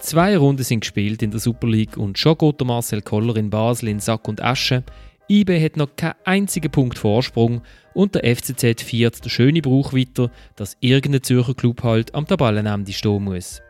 [0.00, 3.90] Zwei Runden sind gespielt in der Super League und schon geht Marcel Koller in Basel
[3.90, 4.82] in Sack und Asche.
[5.28, 7.60] IB hat noch keinen einzigen Punkt Vorsprung
[7.92, 12.94] und der FCZ feiert der schöne Brauch weiter, dass irgendein Zürcher Club halt am Tabellenende
[12.94, 13.60] stehen muss.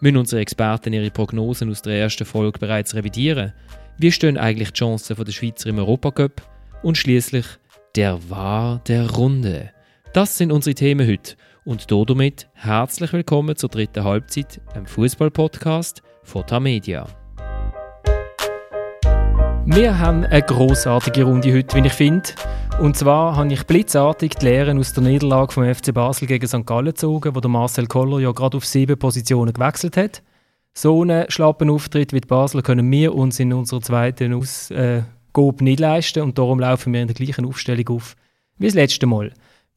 [0.00, 3.52] Müssen unsere Experten ihre Prognosen aus der ersten Folge bereits revidieren?
[3.98, 6.42] Wie stehen eigentlich die Chancen der Schweizer im Europacup?
[6.82, 7.46] Und schließlich
[7.94, 9.70] der War der Runde.
[10.14, 11.36] Das sind unsere Themen heute.
[11.66, 17.06] Und damit herzlich willkommen zur dritten Halbzeit, einem Fußball-Podcast von Tamedia.
[19.64, 22.28] Wir haben eine großartige Runde heute, wie ich finde.
[22.82, 26.66] Und zwar habe ich blitzartig die Lehren aus der Niederlage vom FC Basel gegen St.
[26.66, 30.22] Gallen gezogen, wo der Marcel Koller ja gerade auf sieben Positionen gewechselt hat.
[30.74, 35.80] So einen schlappen Auftritt wie die Basel können wir uns in unserer zweiten Ausgabe nicht
[35.80, 38.16] leisten und darum laufen wir in der gleichen Aufstellung auf
[38.58, 39.32] wie das letzte Mal.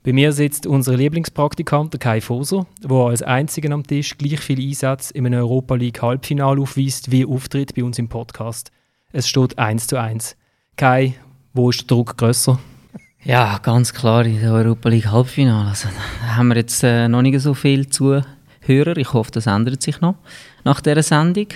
[0.07, 4.63] Bei mir sitzt unser Lieblingspraktikant, der Kai Foser, der als einziger am Tisch gleich viele
[4.63, 8.71] Einsätze in einem Europa League Halbfinale aufweist wie Auftritt bei uns im Podcast.
[9.11, 10.37] Es steht 1 zu 1.
[10.77, 11.15] Kai,
[11.53, 12.57] wo ist der Druck grösser?
[13.25, 15.67] Ja, ganz klar in der Europa League Halbfinale.
[15.67, 15.89] Also,
[16.21, 18.95] da haben wir jetzt äh, noch nicht so viel Zuhörer.
[18.95, 20.15] Ich hoffe, das ändert sich noch
[20.63, 21.47] nach dieser Sendung.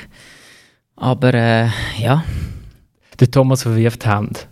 [0.98, 2.26] Aber äh, ja.
[3.17, 4.50] Der Thomas verwirft die Hand.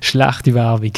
[0.00, 0.92] Schlechte Werbung.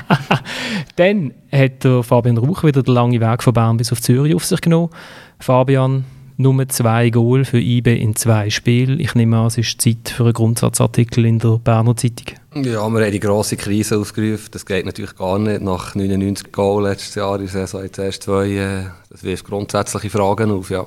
[0.96, 4.44] Dann hat der Fabian Rauch wieder den langen Weg von Bern bis auf Zürich auf
[4.44, 4.90] sich genommen.
[5.38, 6.04] Fabian,
[6.36, 9.00] nur zwei Goal für IBE in zwei Spielen.
[9.00, 12.36] Ich nehme an, es ist Zeit für einen Grundsatzartikel in der Berner Zeitung.
[12.54, 14.48] Ja, wir haben die grosse Krise ausgerufen.
[14.50, 15.62] Das geht natürlich gar nicht.
[15.62, 18.48] Nach 99 Goal letztes Jahr in Saison jetzt erst zwei.
[18.48, 20.86] Äh, das wirft grundsätzliche Fragen auf, ja.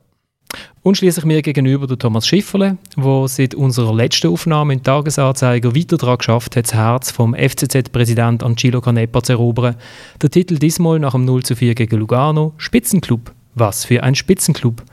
[0.84, 5.98] Und schließlich mir gegenüber der Thomas Schifferle, der seit unserer letzten Aufnahme im Tagesanzeiger weiter
[5.98, 9.76] daran geschafft hat, das Herz vom FCZ-Präsident Angelo Canepa zu erobern.
[10.22, 13.34] Der Titel diesmal nach dem 0 zu 4 gegen Lugano, Spitzenclub.
[13.56, 14.84] Was für ein Spitzenclub.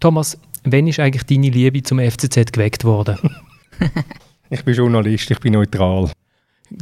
[0.00, 3.18] Thomas, wann ist eigentlich deine Liebe zum FCZ geweckt worden?
[4.50, 6.10] ich bin Journalist, ich bin neutral.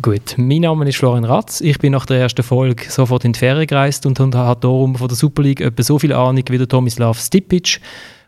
[0.00, 1.60] Gut, mein Name ist Florian Ratz.
[1.60, 5.09] Ich bin nach der ersten Folge sofort in die Ferien gereist und habe darum von
[5.09, 7.81] der Super League etwa so viel Ahnung wie der Tomislav Stipic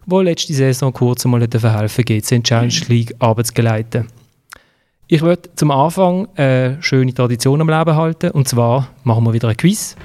[0.07, 4.09] wo letzte Saison kurz einmal verhelfen GC in Challenge League arbeitsgeleiten.
[5.09, 9.49] Ich würde zum Anfang eine schöne Tradition am Leben halten und zwar machen wir wieder
[9.49, 9.97] ein Quiz.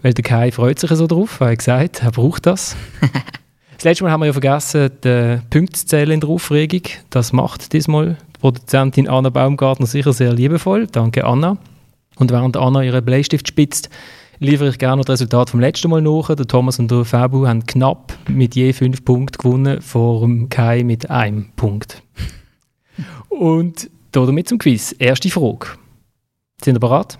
[0.00, 2.76] Weil der Kai freut sich so drauf, weil er gesagt er braucht das.
[3.74, 6.82] das letzte Mal haben wir ja vergessen, die Punkte zu zählen in der Aufregung.
[7.10, 10.86] Das macht diesmal die Produzentin Anna Baumgartner sicher sehr liebevoll.
[10.86, 11.56] Danke, Anna.
[12.16, 13.90] Und während Anna ihren Bleistift spitzt,
[14.44, 16.34] liefere ich gerne das Resultat vom letzten Mal nach.
[16.34, 20.84] Der Thomas und der Fabu haben knapp mit je fünf Punkten gewonnen, vor dem Kai
[20.84, 22.02] mit einem Punkt.
[23.28, 24.94] und damit zum Quiz.
[24.98, 25.66] Erste Frage.
[26.62, 27.18] Sind ihr bereit?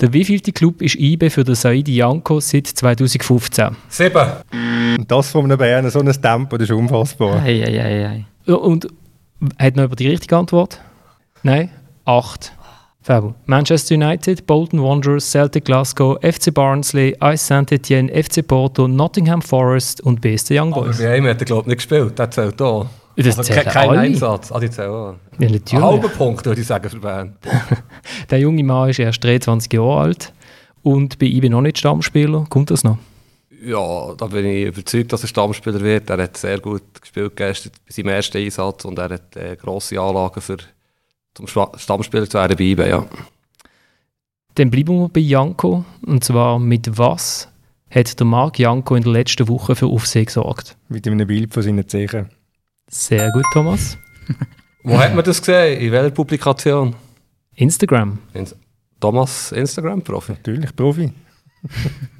[0.00, 3.76] Der wievielte Club ist IBE für den Saidi Janko seit 2015?
[3.88, 4.26] Sieben.
[4.98, 7.42] Und das von einem Berner, so ein Tempo, das ist unfassbar.
[7.42, 8.52] Ei, ei, ei, ei.
[8.54, 8.88] Und
[9.58, 10.80] hat noch über die richtige Antwort?
[11.42, 11.70] Nein?
[12.04, 12.52] Acht.
[13.02, 13.34] Fabio.
[13.46, 17.72] Manchester United, Bolton Wanderers, Celtic Glasgow, FC Barnsley, Ice St.
[17.72, 21.00] Etienne, FC Porto, Nottingham Forest und BSC Young Boys.
[21.00, 22.86] Aber bei einem hat er glaube ich nicht gespielt, der zählt auch.
[23.16, 23.98] Das also ke kein alle.
[23.98, 25.14] Einsatz, ah, die zählen auch.
[25.38, 25.74] Ja, natürlich.
[25.74, 27.36] Ein halber Punkt würde ich sagen für Bern.
[28.30, 30.32] der junge Mann ist erst 23 Jahre alt
[30.82, 32.46] und bei IB noch nicht Stammspieler.
[32.48, 32.98] Kommt das noch?
[33.64, 36.08] Ja, da bin ich überzeugt, dass er Stammspieler wird.
[36.08, 40.00] Er hat sehr gut gespielt gestern bei seinem ersten Einsatz und er hat äh, grosse
[40.00, 40.56] Anlagen für
[41.34, 43.06] zum Stammspieler zu werden bei ja.
[44.54, 45.84] Dann bleiben wir bei Janko.
[46.04, 47.48] Und zwar mit was
[47.90, 50.76] hat der Marc Janko in der letzten Woche für Aufsehen gesorgt?
[50.88, 52.28] Mit einem Bild von seinen Zehen.
[52.88, 53.96] Sehr gut, Thomas.
[54.84, 55.80] Wo hat man das gesehen?
[55.80, 56.94] In welcher Publikation?
[57.54, 58.18] Instagram.
[58.34, 58.46] In
[59.00, 60.32] Thomas Instagram-Profi?
[60.32, 61.12] Natürlich, Profi.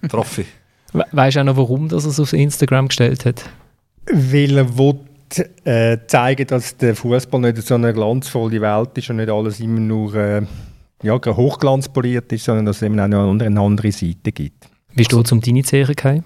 [0.09, 0.47] Profi.
[0.93, 3.49] We weißt du auch noch, warum das er es auf Instagram gestellt hat?
[4.07, 4.99] Weil er will
[5.65, 9.81] äh, zeigen, dass der Fußball nicht so eine glanzvolle Welt ist und nicht alles immer
[9.81, 10.43] nur äh,
[11.03, 14.69] ja, hochglanzpoliert ist, sondern dass es eben auch noch eine andere Seite gibt.
[14.95, 16.23] Wie steht es um deine Zehen, Kai?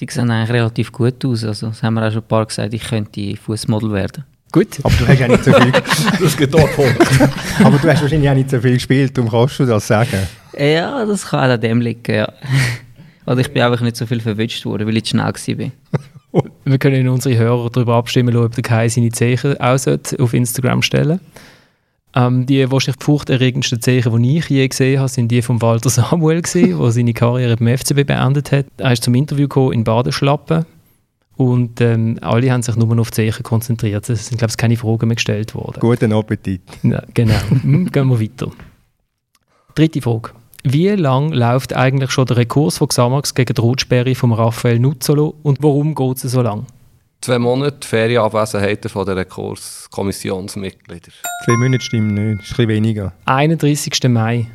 [0.00, 1.44] Die sehen eigentlich relativ gut aus.
[1.44, 4.24] Also, das haben wir auch schon ein paar gesagt, ich könnte Fußmodel werden.
[4.52, 4.78] Gut.
[4.82, 5.72] Aber du hast ja nicht so viel.
[6.20, 6.68] das geht auch
[7.64, 10.26] Aber du hast wahrscheinlich auch nicht so viel gespielt, darum kannst du das sagen.
[10.58, 12.32] Ja, das kann auch an dem liegen, ja.
[13.26, 15.70] Oder ich bin einfach nicht so viel verwünscht worden, weil ich schnell war.
[16.64, 19.78] Wir können unsere Hörer darüber abstimmen, ob der Kai seine Zeichen auch
[20.18, 21.20] auf Instagram stellen
[22.14, 26.42] ähm, Die wahrscheinlich furchterregendsten Zeichen, die ich je gesehen habe, sind die von Walter Samuel,
[26.42, 28.66] der seine Karriere beim FCB beendet hat.
[28.78, 30.64] Er ist zum Interview gekommen in Badeschlappen
[31.36, 34.08] und ähm, alle haben sich nur auf die Zeichen konzentriert.
[34.08, 35.80] Es sind, glaube ich, keine Fragen mehr gestellt worden.
[35.80, 36.62] Guten Appetit.
[36.82, 37.34] Ja, genau.
[37.50, 38.50] Hm, gehen wir weiter.
[39.74, 40.30] Dritte Frage.
[40.68, 45.36] Wie lang läuft eigentlich schon der Rekurs von Xamax gegen die Rotsperre von Raphael Nuzzolo
[45.44, 46.66] und warum geht es so lang?
[47.20, 51.12] Zwei Monate Ferienabwesenheiten von der Kurskommissionsmitglieder.
[51.44, 53.12] Zwei Monate stimmen nicht, ist ein bisschen weniger.
[53.26, 53.92] 31.
[54.08, 54.48] Mai.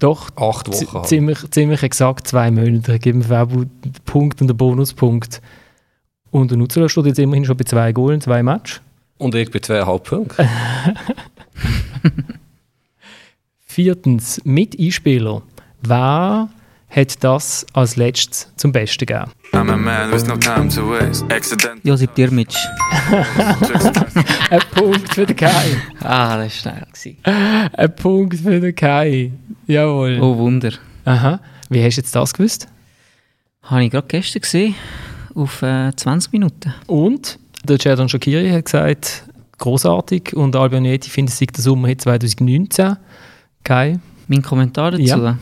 [0.00, 0.92] Doch, Acht Wochen.
[0.92, 1.06] halt.
[1.06, 2.92] ziemlich, ziemlich exakt zwei Monate.
[2.92, 3.70] Da geben wir den
[4.04, 5.40] Punkt und den Bonuspunkt.
[6.30, 8.82] Und der Nutzler steht jetzt immerhin schon bei zwei Goalen, zwei Matches.
[9.16, 10.46] Und ich bin zweieinhalb Punkte.
[13.70, 15.42] Viertens, mit Einspieler.
[15.82, 16.48] Wer
[16.88, 19.30] hat das als letztes zum Besten gegeben?
[19.52, 21.24] I'm a man with no time to waste.
[21.30, 21.84] Accident.
[21.84, 22.48] Josip Dirmic.
[24.50, 25.76] Ein Punkt für den Kai.
[26.00, 26.86] Ah, das war schnell.
[26.90, 27.18] Gewesen.
[27.76, 29.32] Ein Punkt für den Kai.
[29.66, 30.18] Jawohl.
[30.20, 30.72] Oh Wunder.
[31.04, 31.38] Aha.
[31.68, 32.68] Wie hast du jetzt das gewusst?
[33.62, 34.74] Habe ich gerade gestern gesehen.
[35.34, 36.72] Auf äh, 20 Minuten.
[36.86, 39.24] Und der Jadon Shakiri hat gesagt,
[39.58, 42.96] großartig und Albionetti findet es sei der Sommerhit 2019.
[43.64, 43.98] Kai?
[44.26, 45.02] Mein Kommentar dazu.
[45.02, 45.38] Ja.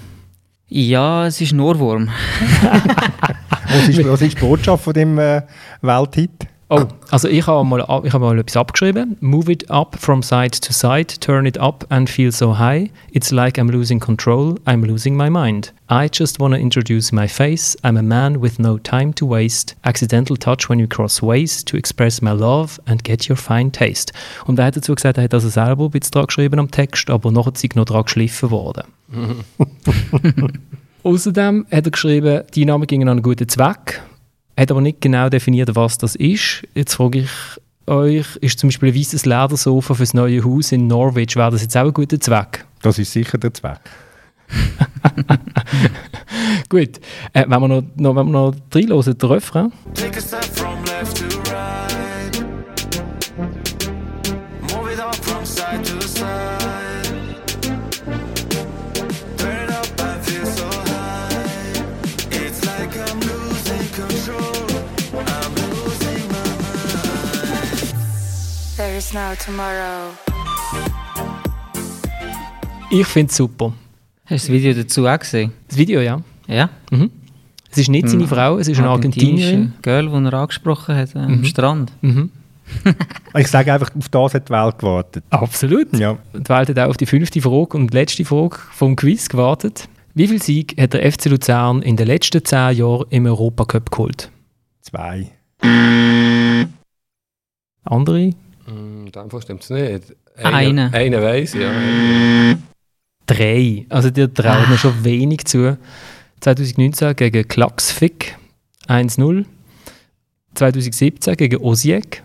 [0.69, 2.09] Ja, es ist ein Ohrwurm.
[3.69, 5.43] Was ist, was ist die Botschaft von dem äh,
[5.83, 6.47] Welthit?
[6.69, 9.17] Oh, also ich habe mal, ich habe mal etwas abgeschrieben.
[9.21, 12.91] Move it up from side to side, turn it up and feel so high.
[13.13, 15.73] It's like I'm losing control, I'm losing my mind.
[15.89, 17.77] I just want to introduce my face.
[17.85, 19.77] I'm a man with no time to waste.
[19.85, 24.13] Accidental touch when you cross ways to express my love and get your fine taste.
[24.47, 27.09] Und er hat dazu gesagt, er hat also selber ein bisschen dran geschrieben am Text,
[27.11, 28.83] aber nachher ist noch dran geschliffen worden.
[31.05, 34.03] Außerdem hat er geschrieben, die Namen gingen an einen guten Zweck,
[34.57, 36.63] hat aber nicht genau definiert, was das ist.
[36.75, 37.31] Jetzt frage ich
[37.87, 41.63] euch, ist zum Beispiel ein weißes Ledersofa für das neue Haus in Norwich, wäre das
[41.63, 42.65] jetzt auch ein guter Zweck?
[42.83, 43.81] Das ist sicher der Zweck.
[46.69, 47.01] Gut,
[47.33, 49.73] äh, wenn wir noch, noch, wenn wir noch reinhören, der Refrain.
[49.95, 51.36] Take a step from left to
[69.07, 70.11] is no tomorrow.
[72.91, 73.73] Ich finde es super.
[74.25, 75.53] Hast du das Video dazu auch gesehen?
[75.69, 76.21] Das Video, ja.
[76.49, 76.71] Ja.
[77.71, 78.29] Es ist nicht seine Mhm.
[78.29, 79.75] Frau, es ist eine Argentinierin.
[79.83, 81.93] Girl, die er angesprochen hat, äh, am Strand.
[82.01, 82.31] Mhm.
[83.37, 85.23] Ich sage einfach, auf das hat die Welt gewartet.
[85.31, 85.93] Absolut.
[85.97, 86.17] Ja.
[86.35, 89.89] Die Welt hat auch auf die fünfte Frage und letzte Frage vom Quiz gewartet.
[90.15, 94.31] Wie viel Sieg hat der FC Luzern in den letzten zehn Jahren im Europacup geholt?
[94.81, 95.31] Zwei.
[97.85, 98.31] Andere?
[98.67, 100.17] Mm, In dem Fall stimmt es nicht.
[100.37, 100.93] Eine.
[100.93, 101.71] Eine weiss, ja.
[103.27, 103.87] Drei.
[103.89, 105.79] Also dir traut mir schon wenig zu.
[106.41, 108.37] 2019 gegen Klaxvik
[108.89, 109.45] 1-0.
[110.55, 112.23] 2017 gegen Osijek.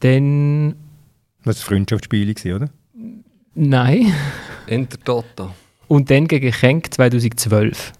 [0.00, 0.76] Dann.
[1.44, 2.70] Das war ein Freundschaftsspiel, oder?
[3.54, 4.12] Nein.
[4.66, 5.54] Intertoto.
[5.88, 7.92] Und dann gegen Genk 2012.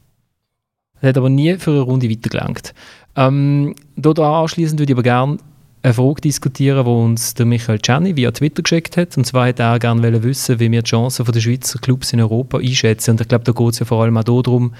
[1.01, 2.75] Das hat aber nie für eine Runde weitergelangt.
[3.17, 5.39] Ähm, da anschließend würde ich aber gerne
[5.83, 9.17] eine Frage diskutieren, die uns der Michael Czerny via Twitter geschickt hat.
[9.17, 12.59] Und zwar hat er gerne wissen, wie wir die Chancen der Schweizer Clubs in Europa
[12.59, 13.13] einschätzen.
[13.13, 14.75] Und ich glaube, da geht es ja vor allem auch darum,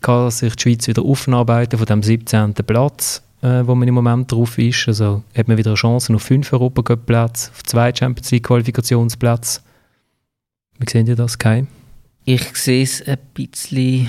[0.00, 2.54] kann sich die Schweiz wieder aufarbeiten von dem 17.
[2.54, 4.88] Platz, äh, wo man im Moment drauf ist.
[4.88, 9.60] Also hat man wieder eine Chance auf fünf Europacup-Plätze, auf zwei Champions League-Qualifikationsplätze.
[10.78, 11.66] Wie sehen ihr das, Kai?
[12.24, 14.08] Ich sehe es ein bisschen,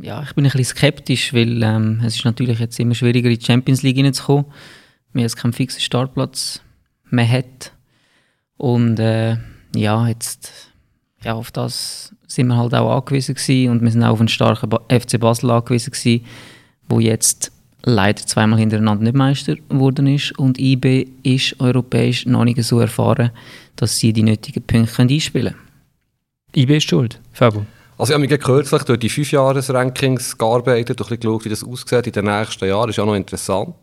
[0.00, 3.38] ja, ich bin ein bisschen skeptisch, weil ähm, es ist natürlich jetzt immer schwieriger in
[3.38, 4.46] die Champions League hineinzukommen.
[5.14, 6.60] Man jetzt keinen fixen Startplatz
[7.10, 7.72] mehr hat.
[8.56, 9.36] Und äh,
[9.74, 10.72] ja, jetzt,
[11.22, 14.28] ja, auf das sind wir halt auch angewiesen gewesen und wir sind auch auf einen
[14.28, 16.24] starken ba FC Basel angewiesen gewesen,
[16.88, 17.52] wo jetzt
[17.82, 23.30] leider zweimal hintereinander nicht Meister geworden ist und IB ist europäisch noch nicht so erfahren,
[23.76, 25.64] dass sie die nötigen Punkte einspielen können.
[26.56, 27.66] IB ist schuld, Fabo.
[27.96, 31.48] Also ich habe mich gerade kürzlich durch die Fünfjahres-Rankings gearbeitet und ein bisschen geschaut, wie
[31.48, 32.90] das aussieht in den nächsten Jahren.
[32.90, 33.74] ist ja noch interessant,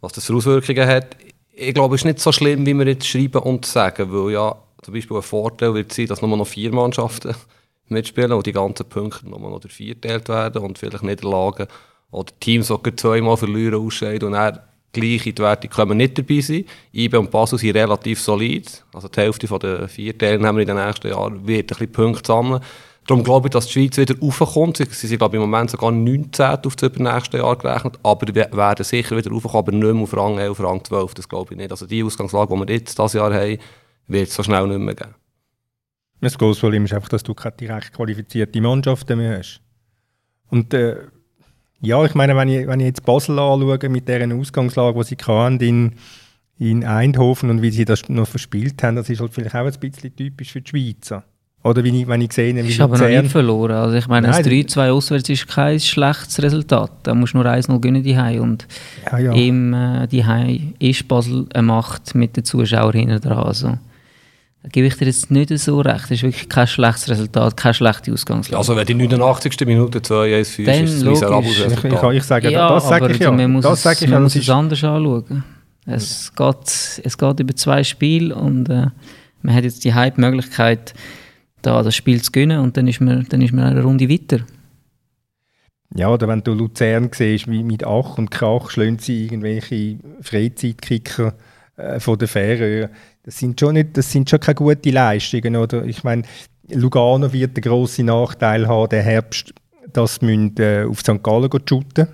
[0.00, 1.16] was das für Auswirkungen hat.
[1.52, 4.56] Ich glaube, es ist nicht so schlimm, wie wir jetzt schreiben und sagen, weil ja
[4.82, 7.34] zum Beispiel ein Vorteil wird sein, dass nur noch vier Mannschaften
[7.88, 11.66] mitspielen und die ganzen Punkte nur noch durch vier geteilt werden und vielleicht Niederlagen
[12.10, 14.60] oder Teams, gerade zweimal verlieren, ausscheiden und dann
[14.92, 16.64] gleich in die Wertung können nicht dabei sein.
[16.94, 18.84] IB und Basel sind relativ solid.
[18.92, 22.62] Also die Hälfte der vier Teilnehmer in den nächsten Jahren wird ein bisschen Punkte sammeln.
[23.06, 24.78] Darum glaube ich, dass die Schweiz wieder raufkommt.
[24.78, 28.84] Sie sind glaube ich, im Moment sogar 19 auf das übernächste Jahr gerechnet, aber werden
[28.84, 31.70] sicher wieder raufkommen, aber nicht mehr auf Rang 11, Rang 12, das glaube ich nicht.
[31.70, 33.58] Also die Ausgangslage, die wir jetzt dieses Jahr haben,
[34.08, 35.14] wird es so schnell nicht mehr geben.
[36.20, 39.60] Das große Problem ist einfach, dass du keine direkt qualifizierte Mannschaften mehr hast.
[40.50, 40.96] Und äh,
[41.80, 45.16] ja, ich meine, wenn ich, wenn ich jetzt Basel anschaue mit deren Ausgangslage, die sie
[45.16, 45.94] hatten in,
[46.58, 49.80] in Eindhoven und wie sie das noch verspielt haben, das ist halt vielleicht auch ein
[49.80, 51.24] bisschen typisch für die Schweizer.
[51.66, 53.72] Oder wie ich, wenn ich gesehen habe, wie Ist aber noch Luzern- nicht verloren.
[53.72, 56.92] Also ich meine, Nein, ein 3-2 auswärts ist kein schlechtes Resultat.
[57.02, 58.66] Da musst du nur 1-0 gewinnen die und
[59.10, 59.32] ja, ja.
[59.32, 60.24] im äh, die
[60.78, 63.38] ist Basel eine Macht mit den Zuschauern hinten dran.
[63.38, 63.78] Also,
[64.62, 66.04] da gebe ich dir jetzt nicht so recht.
[66.04, 68.58] Das ist wirklich kein schlechtes Resultat, keine schlechte Ausgangslage.
[68.58, 69.66] Also wenn die 89.
[69.66, 71.64] Minute 2-1 führst, Dann ist es ein logisch.
[71.66, 73.32] ich, ich, ich sage, ja, das sage ich ja.
[73.32, 74.16] man muss, das es, sage ich ja.
[74.16, 75.44] man Das muss es ist, anders anschauen.
[75.84, 78.86] Es geht, es geht über zwei Spiele und äh,
[79.42, 80.94] man hat jetzt die Hype-Möglichkeit,
[81.62, 84.40] da das Spiel zu gewinnen und dann ist man, dann ist man eine Runde weiter.
[85.94, 91.34] ja, oder wenn du Luzern siehst, wie mit Ach und Krach schlagen sie irgendwelche Freizeitkicker
[91.76, 92.90] äh, von der Färöer.
[93.22, 95.84] Das sind schon nicht, das sind schon keine guten Leistungen, oder?
[95.84, 96.22] Ich meine,
[96.68, 99.54] Lugano wird den grossen Nachteil haben, den Herbst,
[99.92, 101.22] dass sie äh, auf St.
[101.22, 102.08] Gallen shooten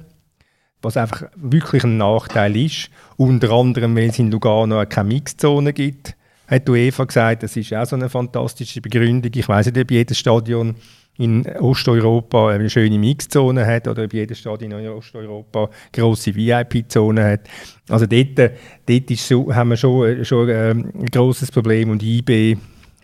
[0.82, 2.90] was einfach wirklich ein Nachteil ist.
[3.16, 6.16] Unter anderem, weil es in Lugano keine Mixzone gibt,
[6.52, 9.32] hat die UEFA gesagt, das ist auch so eine fantastische Begründung.
[9.34, 10.76] Ich weiß nicht, ob jedes Stadion
[11.18, 17.40] in Osteuropa eine schöne Mixzone hat oder ob jedes Stadion in Osteuropa grosse VIP-Zonen hat.
[17.88, 18.54] Also dort, äh,
[18.86, 22.56] dort ist so, haben wir schon, äh, schon ähm, ein grosses Problem und IB,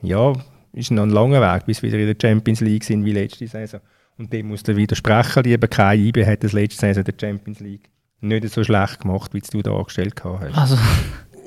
[0.02, 0.32] ja,
[0.72, 3.46] ist noch ein langer Weg, bis wir wieder in der Champions League sind wie letzte
[3.46, 3.80] Saison.
[4.16, 7.90] Und dem muss er widersprechen, lieber Kai IB hat das letzte Saison der Champions League
[8.20, 10.56] nicht so schlecht gemacht, wie du dargestellt hast.
[10.56, 10.76] Also,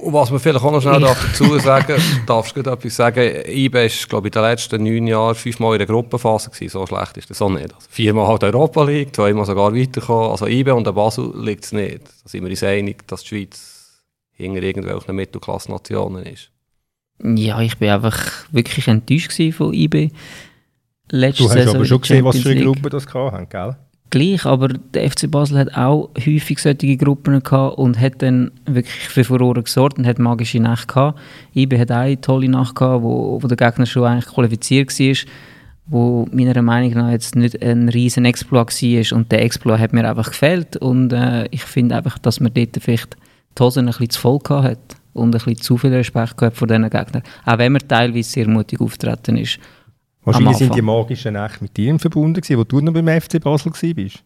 [0.01, 3.85] Und was man vielleicht auch noch schnell darf dazu sagen darfst du etwas sagen, IBE
[3.85, 6.71] ist, glaube ich, in den letzten neun Jahren fünfmal in der Gruppenphase gewesen.
[6.71, 7.73] So schlecht ist das auch nicht.
[7.73, 10.31] Also viermal halt Europa League, zweimal sogar weitergekommen.
[10.31, 12.01] Also IBE und der Basel liegt es nicht.
[12.23, 16.49] Da sind wir uns einig, dass die Schweiz hinter irgendwelchen Mittelklasse-Nationen ist.
[17.23, 20.09] ja, ich bin einfach wirklich enttäuscht von IB.
[21.11, 22.63] Letzte Du hast Saison aber schon gesehen, was für eine.
[22.63, 23.75] Gruppe das haben, gell?
[24.11, 29.07] Gleich, aber der FC Basel hat auch häufig solche Gruppen gehabt und hat dann wirklich
[29.07, 31.17] für Furore gesorgt und hat magische Nacht gehabt.
[31.55, 35.15] IB hat auch eine tolle Nacht gehabt, wo, wo der Gegner schon eigentlich qualifiziert war,
[35.87, 40.07] wo meiner Meinung nach jetzt nicht ein riesen Exploit war und der Exploit hat mir
[40.07, 43.15] einfach gefällt und äh, ich finde einfach, dass man dort vielleicht
[43.57, 46.57] die Hosen ein bisschen zu voll gehabt hat und ein bisschen zu viel Respekt gehabt
[46.57, 47.23] vor diesen Gegnern.
[47.45, 49.57] Auch wenn man teilweise sehr mutig auftreten ist.
[50.23, 53.71] Wahrscheinlich sind die magischen Nächte mit dir verbunden gewesen, wo du noch beim FC Basel
[53.71, 54.23] gewesen bist.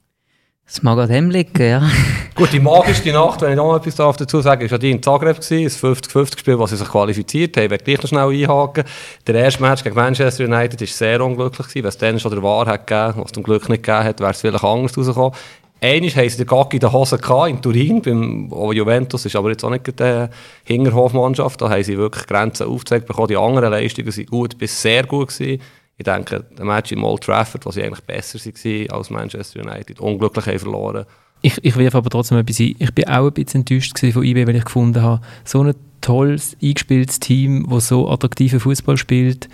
[0.65, 1.83] Das mag an dem liegen, ja.
[2.35, 5.01] Gut, die magischste Nacht, wenn ich noch etwas darf dazu sagen darf, war die in
[5.01, 7.65] Zagreb, gewesen, ein 50-50-Spiel, wo sie sich qualifiziert haben.
[7.65, 8.83] Ich werde gleich noch schnell einhaken.
[9.27, 11.67] Der erste Match gegen Manchester United war sehr unglücklich.
[11.67, 11.83] gewesen.
[11.83, 14.19] Wenn es dann schon der Wahr hat gegeben, was es zum Glück nicht gegeben hat,
[14.19, 15.33] wäre es vielleicht anders rausgekommen.
[15.81, 19.35] Einmal haben sie den Gaggi in den Hosen gehabt, in Turin, beim oh, Juventus, ist
[19.35, 20.27] aber jetzt auch nicht die
[20.63, 21.61] Hinterhofmannschaft.
[21.61, 23.27] Da haben sie wirklich Grenzen aufgezeigt bekommen.
[23.27, 25.27] Die anderen Leistungen waren gut bis sehr gut.
[25.27, 25.61] Gewesen.
[25.97, 30.59] Ich denke, der Match im Old Trafford, sie eigentlich besser waren als Manchester United, unglücklich
[30.59, 31.05] verloren.
[31.41, 32.75] Ich, ich wirf aber trotzdem etwas ein.
[32.79, 36.57] Ich bin auch ein bisschen enttäuscht von IB, weil ich gefunden habe, so ein tolles,
[36.61, 39.47] eingespieltes Team, das so attraktiven Fußball spielt,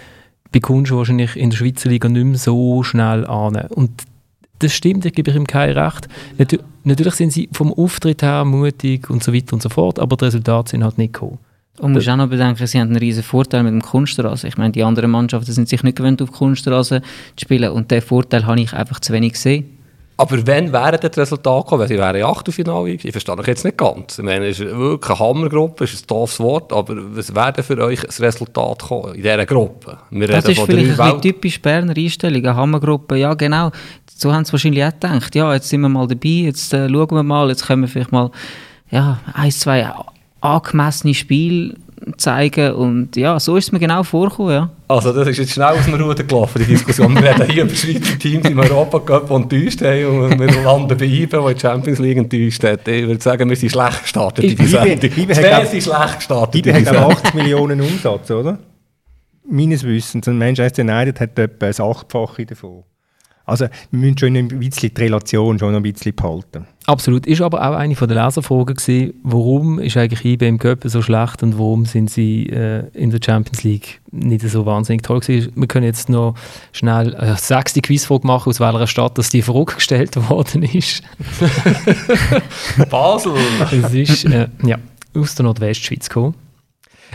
[0.52, 3.56] bekommst du wahrscheinlich in der Schweizer Liga nicht mehr so schnell an.
[3.70, 4.04] Und
[4.60, 6.08] das stimmt, ich gebe ihm kein Recht.
[6.84, 10.26] Natürlich sind sie vom Auftritt her mutig und so weiter und so fort, aber die
[10.26, 11.40] Resultate sind halt nicht gekommen.
[11.82, 14.48] Und musst auch noch bedenken, sie haben einen riesen Vorteil mit dem Kunstrasen.
[14.48, 17.72] Ich meine, die anderen Mannschaften sind sich nicht gewöhnt, auf Kunstrasen zu spielen.
[17.72, 19.78] Und diesen Vorteil habe ich einfach zu wenig gesehen.
[20.18, 22.92] Aber wenn wären das Resultat gekommen, wenn sie wären Achtelfinale?
[22.92, 24.20] Ich verstehe euch jetzt nicht ganz.
[24.20, 27.80] Ich meine, es ist wirklich eine Hammergruppe, ist ein doofes Wort, aber was wäre für
[27.80, 29.98] euch das Resultat gekommen in dieser Gruppe?
[30.12, 33.16] Wir Das ist vielleicht ein drei bisschen Welt- typisch Berner Einstellung, eine Hammergruppe.
[33.18, 33.72] Ja, genau.
[34.16, 35.34] So haben sie wahrscheinlich auch gedacht.
[35.34, 38.12] Ja, jetzt sind wir mal dabei, jetzt äh, schauen wir mal, jetzt können wir vielleicht
[38.12, 38.30] mal
[38.92, 39.92] ja, ein, zwei
[40.42, 41.76] angemessene Spiele
[42.18, 42.74] zeigen.
[42.74, 44.70] Und ja, so ist es mir genau vorgekommen, ja.
[44.88, 47.16] Also das ist jetzt schnell aus dem Ruder gelaufen, die Diskussion.
[47.16, 51.06] Wir reden hier über Schweizer Teams im Europacup, die enttäuscht haben und wir landen bei
[51.06, 52.88] IBE, die in die Champions League enttäuscht hat.
[52.88, 55.12] Ich würde sagen, wir sind schlecht gestartet in die IBE Sendung.
[55.16, 57.12] IBE sind schlecht gestartet IBE in hat die auch Sendung.
[57.12, 58.60] 80 Millionen Umsatz, oder?
[59.50, 60.28] Meines Wissens.
[60.28, 62.84] Und Manchester United hat etwa ein Achtfache davon.
[63.52, 66.66] Also wir müssen schon ein bisschen die Relation schon ein bisschen behalten.
[66.86, 67.28] Absolut.
[67.28, 71.02] Ist aber auch eine von der Leserfragen gewesen, warum ist eigentlich IB im Cup so
[71.02, 75.52] schlecht und warum sind sie äh, in der Champions League nicht so wahnsinnig toll gewesen.
[75.56, 76.36] Wir können jetzt noch
[76.72, 81.04] schnell eine sechste Quizfrage machen, aus welcher Stadt das die Frage gestellt worden ist.
[82.90, 83.34] Basel.
[83.72, 84.78] Es ist äh, ja,
[85.14, 86.36] aus der Nordwestschweiz gekommen.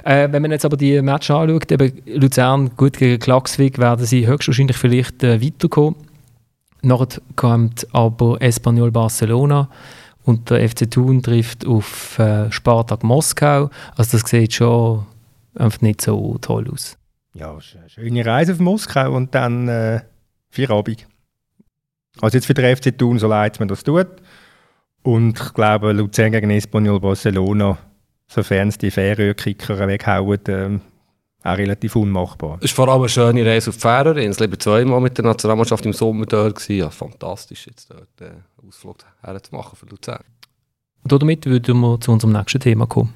[0.04, 4.26] Äh, wenn man jetzt aber die Match anschaut, eben Luzern gut gegen Klaxvik, werden sie
[4.26, 5.96] höchstwahrscheinlich vielleicht äh, weiterkommen.
[6.86, 9.68] Nachher kommt aber Espanyol Barcelona
[10.24, 13.70] und der FC Thun trifft auf äh, Spartak Moskau.
[13.96, 15.04] Also das sieht schon
[15.54, 16.96] einfach nicht so toll aus.
[17.34, 20.00] Ja, sch- schöne Reise auf Moskau und dann äh,
[20.68, 21.06] Abend.
[22.20, 24.06] Also jetzt für den FC Thun, so leid man das tut.
[25.02, 27.78] Und ich glaube, Luzern gegen Espanyol Barcelona,
[28.26, 30.80] sofern es die Färöer-Kicker weghauen, ähm,
[31.46, 32.58] auch relativ unmachbar.
[32.58, 34.46] Es ist vor allem eine schöne Reise auf die Färöerinsel.
[34.46, 36.68] Ich war zweimal mit der Nationalmannschaft im Sommer dort.
[36.68, 40.24] Ja, fantastisch, jetzt dort äh, einen Ausflug herzumachen für Luzern.
[41.02, 43.14] Und damit würden wir zu unserem nächsten Thema kommen.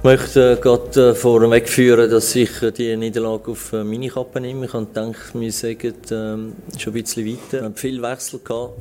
[0.00, 4.64] Ich möchte äh, gerade äh, vorweg führen, dass ich die Niederlage auf meine Kappe nehme.
[4.64, 7.58] Ich habe gedacht, wir sagen ähm, schon ein bisschen weiter.
[7.58, 8.78] Wir haben viel Wechsel gehabt,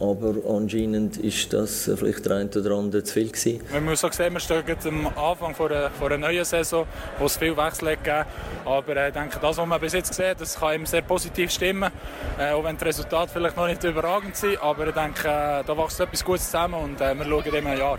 [0.00, 3.60] aber anscheinend ist das vielleicht der ein oder andere zu viel gewesen.
[3.72, 6.86] Man muss auch sehen, wir stehen jetzt am Anfang von einer, von einer neuen Saison,
[7.18, 8.24] wo es viel Wechsel hat gegeben
[8.64, 11.50] Aber äh, ich denke, das, was man bis jetzt sieht, das kann ihm sehr positiv
[11.50, 11.90] stimmen.
[12.38, 14.62] Äh, auch wenn die Resultate vielleicht noch nicht überragend sind.
[14.62, 17.98] Aber ich denke, äh, da wächst etwas Gutes zusammen und wir schauen immer ein Jahr.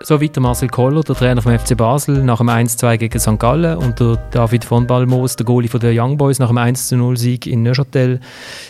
[0.00, 3.38] So weiter Marcel Koller, der Trainer vom FC Basel, nach dem 1-2 gegen St.
[3.38, 7.46] Gallen und der David von Balmos, der Goalie von der Young Boys, nach dem 1-0-Sieg
[7.46, 8.20] in Neuchâtel.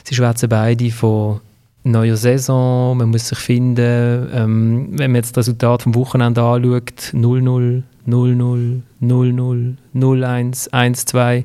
[0.05, 1.41] Sie schwätzen beide von
[1.85, 4.28] neuer Saison, man muss sich finden.
[4.32, 11.44] Ähm, wenn man jetzt das Resultat vom Wochenende anschaut, 0-0, 0-0, 0-0, 0-1, 1-2.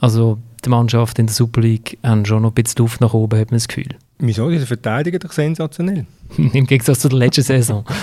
[0.00, 3.38] Also die Mannschaft in der Super League haben schon noch ein bisschen Luft nach oben,
[3.38, 3.88] hat man das Gefühl.
[4.18, 4.50] Wieso?
[4.50, 6.06] Die verteidigen doch sensationell.
[6.36, 7.84] Im Gegensatz zu der letzten Saison.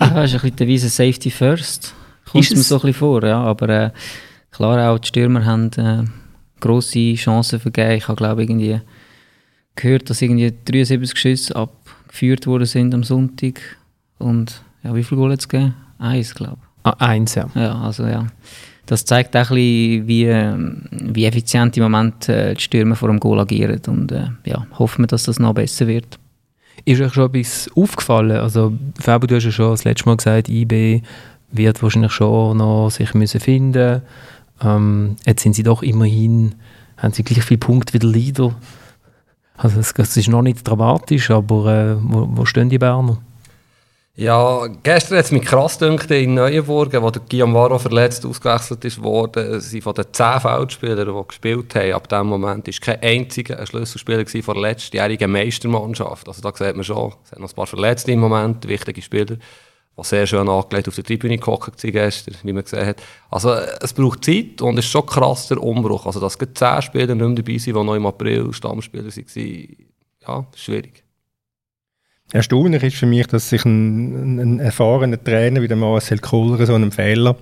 [0.00, 1.94] Ja, ist ein bisschen die Devise Safety First.
[2.30, 2.68] Kommt Ist es mir es?
[2.68, 3.40] so ein bisschen vor, ja.
[3.42, 3.90] Aber äh,
[4.50, 6.04] klar, auch die Stürmer haben äh,
[6.60, 7.92] grosse Chancen vergeben.
[7.92, 8.80] Ich habe, glaube irgendwie
[9.80, 13.60] gehört, dass irgendwie 73 Schüsse abgeführt worden sind am Sonntag.
[14.18, 15.74] Und ja, wie viel Goal hat es gegeben?
[15.98, 16.58] Eins, glaube
[16.88, 17.46] ah, eins, ja.
[17.48, 17.60] ich.
[17.60, 18.26] Ja, also ja.
[18.86, 23.20] Das zeigt auch ein bisschen, wie, wie effizient im Moment äh, die Stürmer vor dem
[23.20, 23.80] Goal agieren.
[23.86, 26.18] Und äh, ja, hoffen wir, dass das noch besser wird.
[26.84, 28.38] Ist euch schon etwas aufgefallen?
[28.38, 31.02] Also, Fabio, du hast ja schon das letzte Mal gesagt, IB
[31.50, 34.02] wird wahrscheinlich schon noch sich müssen finden
[34.62, 36.54] ähm, Jetzt sind sie doch immerhin,
[36.96, 38.54] haben sie gleich viele Punkte wie der Leader.
[39.58, 43.18] Also, es, es ist noch nicht dramatisch, aber äh, wo, wo stehen die Berner?
[44.14, 48.84] Ja, gestern hat es mich krass gedacht, in Neuenburg, wo der Guillaume Varro verletzt ausgewechselt
[48.84, 53.00] ist worden, sind von den 10 Feldspielern, die gespielt haben, ab dem Moment ist kein
[53.00, 56.26] einziger ein Schlüsselspieler gewesen von der letztjährigen Meistermannschaft.
[56.26, 59.36] Also da sieht man schon, es hat noch ein paar Verletzte im Moment, wichtige Spieler,
[59.98, 63.02] die sehr schön angelegt auf der Tribüne gehockt gestern, wie man gesehen hat.
[63.30, 66.06] Also es braucht Zeit und es ist schon krass der Umbruch.
[66.06, 69.76] Also dass gerade 10 Spieler nicht mehr dabei sind, die noch im April Stammspieler waren,
[70.26, 71.04] ja, schwierig.
[72.32, 76.74] Erstaunlich ist für mich, dass sich ein, ein erfahrener Trainer wie der Marcel Kohler so
[76.74, 77.36] einen Fehler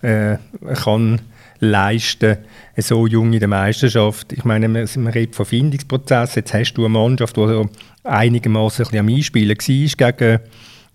[0.00, 0.38] äh,
[0.82, 1.20] kann
[1.60, 2.38] leisten,
[2.78, 4.32] so jung in der Meisterschaft.
[4.32, 6.34] Ich meine, man, man redet von Findungsprozess.
[6.36, 7.64] Jetzt hast du eine Mannschaft, die
[8.02, 10.40] einigermaßen ein am Einspielen war gegen,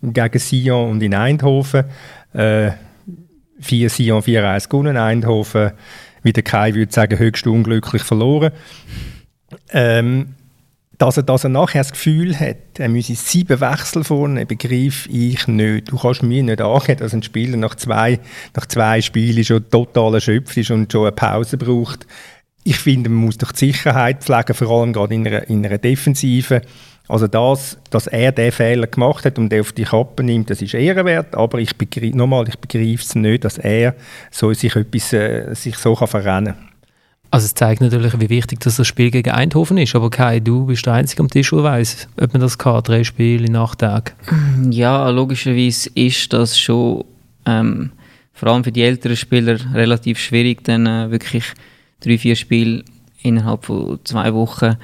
[0.02, 1.86] gegen Sion und in Eindhoven.
[2.34, 2.72] Äh,
[3.60, 4.98] 4 Sion, 4-1 gewonnen.
[4.98, 5.72] Eindhoven,
[6.24, 8.52] wie der Kai würde sagen, höchst unglücklich verloren.
[9.72, 10.36] Ähm,
[10.98, 15.48] dass er, dass er nachher das Gefühl hat, er müsse sieben Wechsel vornehmen, begreife ich
[15.48, 15.92] nicht.
[15.92, 18.20] Du kannst mir nicht angeben, dass ein Spieler nach zwei,
[18.56, 22.08] nach zwei Spielen schon total erschöpft ist und schon eine Pause braucht.
[22.64, 25.78] Ich finde, man muss doch die Sicherheit pflegen, vor allem gerade in einer, in einer
[25.78, 26.62] Defensive.
[27.08, 30.62] Also das, dass er den Fehler gemacht hat und den auf die Kappe nimmt, das
[30.62, 33.96] ist ehrenwert, aber ich begreife, nochmal, ich begreife es nicht, dass er
[34.32, 36.70] so sich, etwas, äh, sich so kann verrennen kann.
[37.32, 39.94] Also es zeigt natürlich, wie wichtig dass das Spiel gegen Eindhoven ist.
[39.94, 43.04] Aber Kai, du bist der Einzige am Tisch, der weiss, ob man das kann, drei
[43.04, 44.14] Spiele in acht Tagen.
[44.72, 47.04] Ja, logischerweise ist das schon
[47.46, 47.92] ähm,
[48.34, 51.46] vor allem für die älteren Spieler relativ schwierig, dann äh, wirklich
[52.02, 52.84] drei, vier Spiele
[53.22, 54.78] innerhalb von zwei Wochen.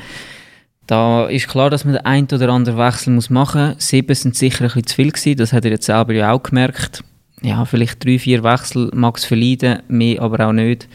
[0.88, 3.88] Da ist klar, dass man den einen oder anderen Wechsel muss machen muss.
[3.88, 6.44] Sieben sind sicher ein bisschen zu viel gewesen, das hat er jetzt selber ja auch
[6.44, 7.04] gemerkt.
[7.42, 10.88] Ja, vielleicht drei, vier Wechsel mag es verleiden, mehr aber auch nicht.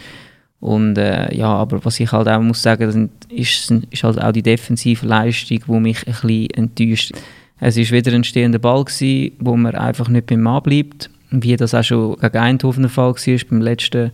[0.61, 4.43] Und äh, ja, aber was ich halt auch muss sagen, ist, ist halt auch die
[4.43, 7.13] defensive Leistung, die mich ein bisschen enttäuscht.
[7.61, 11.57] Es ist wieder ein stehender Ball gewesen, wo man einfach nicht beim Mann bleibt, wie
[11.57, 14.13] das auch schon gegen Eindhoven der Fall war beim letzten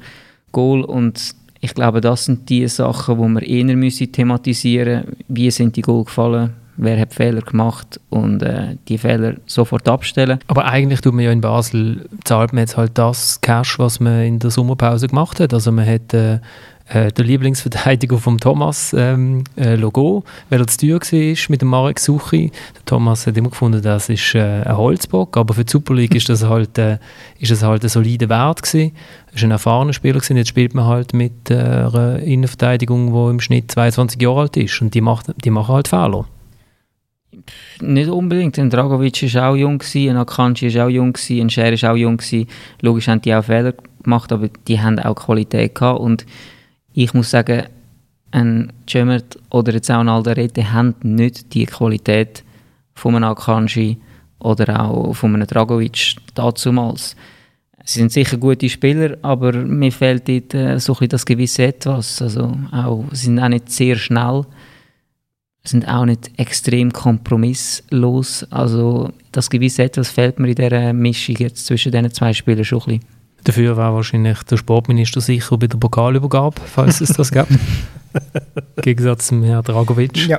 [0.53, 0.85] Goal.
[0.85, 5.25] Und ich glaube, das sind die Sachen, die wir eher müssen thematisieren müssen.
[5.29, 6.55] Wie sind die Goal gefallen?
[6.77, 8.01] Wer hat Fehler gemacht?
[8.11, 10.41] Und äh, die Fehler sofort abstellen.
[10.49, 14.25] Aber eigentlich tut man ja in Basel, zahlt man jetzt halt das Cash, was man
[14.25, 15.55] in der Sommerpause gemacht hat.
[15.55, 16.41] Also man hat äh,
[16.93, 21.69] äh, der Lieblingsverteidiger von Thomas ähm, äh, Logo, weil er zu teuer war mit dem
[21.69, 22.51] Marek Suchi.
[22.75, 26.15] Der Thomas hat immer gefunden, das ist äh, ein Holzbock, aber für die Super League
[26.15, 26.99] ist das halt, äh,
[27.39, 28.93] ist das halt ein solider Wert gewesen.
[29.33, 30.37] Ist ein erfahrener Spieler gewesen.
[30.37, 34.81] Jetzt spielt man halt mit äh, einer Innenverteidigung, die im Schnitt 22 Jahre alt ist
[34.83, 36.27] und die, macht, die machen halt Fehler.
[37.81, 38.59] Nicht unbedingt.
[38.59, 42.21] Ein Dragovic war auch jung, ein Akanji war auch jung, ein Scher war auch jung.
[42.83, 46.01] Logisch haben die auch Fehler gemacht, aber die haben auch Qualität gehabt.
[46.01, 46.27] Und
[46.95, 47.65] ich muss sagen,
[48.31, 52.45] ein Cemert oder jetzt auch ein Alderete haben nicht die Qualität,
[52.95, 53.99] von einem Akanji
[54.39, 57.17] oder auch von einem Dragovic dazumals.
[57.85, 62.23] Sie sind sicher gute Spieler, aber mir fehlt dort äh, so ein das gewisse Etwas.
[62.23, 64.45] Also auch, sie sind auch nicht sehr schnell,
[65.65, 68.47] sind auch nicht extrem kompromisslos.
[68.51, 72.83] Also das gewisse Etwas fehlt mir in dieser Mischung jetzt zwischen diesen zwei Spielern schon
[72.83, 73.22] ein bisschen.
[73.45, 77.49] Dafür war wahrscheinlich der Sportminister sicher bei der Pokalübergabe, falls es das gab.
[78.77, 80.29] Im Gegensatz zum Herrn Dragovic.
[80.29, 80.39] Ja,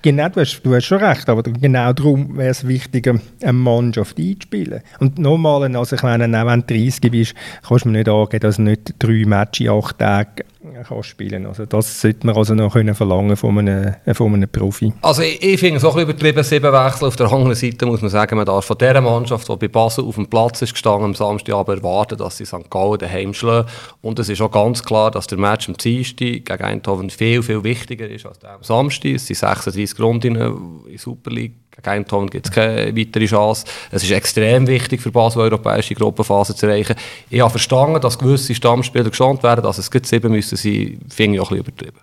[0.00, 4.18] genau, du hast, du hast schon recht, aber genau darum wäre es wichtig, eine Mannschaft
[4.18, 4.80] einzuspielen.
[4.98, 7.34] Und nochmal, also ich meine, auch wenn du 30 bist,
[7.66, 10.42] kannst du mir nicht angeben, dass du nicht drei Matches in acht Tagen
[10.86, 14.92] kannst spielen Also das sollte man also noch können verlangen von einem, von einem Profi.
[15.02, 17.08] Also ich, ich finde es auch ein bisschen übertrieben, sieben Wechsel.
[17.08, 20.04] Auf der anderen Seite muss man sagen, man darf von dieser Mannschaft, die bei Basel
[20.04, 22.70] auf dem Platz ist gestanden, am Samstagabend erwarten, dass sie St.
[22.70, 23.68] Gallen daheim schlagen.
[24.00, 27.62] Und es ist auch ganz klar, dass der Match am Dienstag gegen Eindhoven viel, viel
[27.64, 29.12] wichtiger ist als der am Samstag.
[29.12, 30.54] Es sind 36 Runden in der
[30.98, 31.61] Super League.
[31.74, 33.64] Gegen Eindhoven gibt es keine weitere Chance.
[33.90, 36.94] Es ist extrem wichtig für Basel, europäische Gruppenphase zu erreichen.
[37.30, 41.36] Ich habe verstanden, dass gewisse Stammspieler geschont werden, dass es gerade sieben müssen sein, finde
[41.36, 41.98] ich auch ein bisschen übertrieben.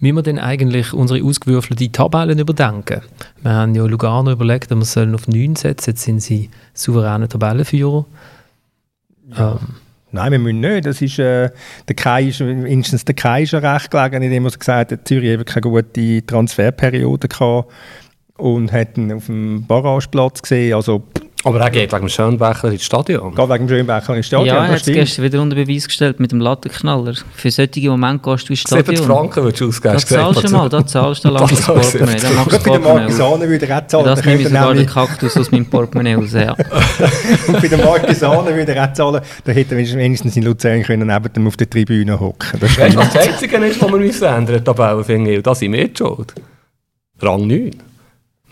[0.00, 3.02] Müssen wir denn eigentlich unsere ausgewürfelten Tabellen überdenken?
[3.42, 5.90] Wir haben ja Lugano überlegt, wir sollen auf 9 setzen.
[5.90, 8.06] Jetzt sind sie souveräne Tabellenführer.
[9.36, 9.58] Ähm,
[10.14, 10.86] Nein, wir müssen nicht.
[10.86, 11.50] Das ist, äh,
[11.88, 15.44] der Kai ist, der Kai ist ja recht gelegen, indem er gesagt hat, Zürich eben
[15.44, 17.72] keine gute Transferperiode gehabt
[18.38, 20.74] und hat ihn auf dem Barrageplatz gesehen.
[20.74, 21.04] Also,
[21.44, 23.34] Aber er geht wegen dem Schönbecher ins Stadion.
[23.34, 26.18] gerade wegen dem Schönbecher ins Stadion, ja, er hat es gestern wieder unter Beweis gestellt
[26.18, 27.14] mit dem Lattenknaller.
[27.34, 29.06] Für solche Momente gehst du ins 70 Stadion.
[29.06, 29.94] Franken würdest du ausgeben.
[29.94, 31.98] Da zahlst du mal, da zahlst du lang Das ins zahlst du.
[31.98, 32.20] Portemonnaie.
[32.20, 33.18] Da machst du das bei der Portemonnaie auf.
[33.18, 34.04] Marquisane würde er auch zahlen.
[34.06, 36.32] Das nehme ich sogar den Kaktus aus meinem Portemonnaie raus.
[36.32, 36.52] Ja.
[37.46, 39.20] Und bei der Marquisane würde er auch zahlen.
[39.44, 42.58] Da hätte er wenigstens in Luzern können neben dem auf der Tribüne hocken.
[42.58, 45.36] Das was das Einzige ist, was wir ändern müssen, Tabelle, finde ich?
[45.36, 46.34] Und Das sind wir die schuld.
[47.20, 47.70] Rang 9.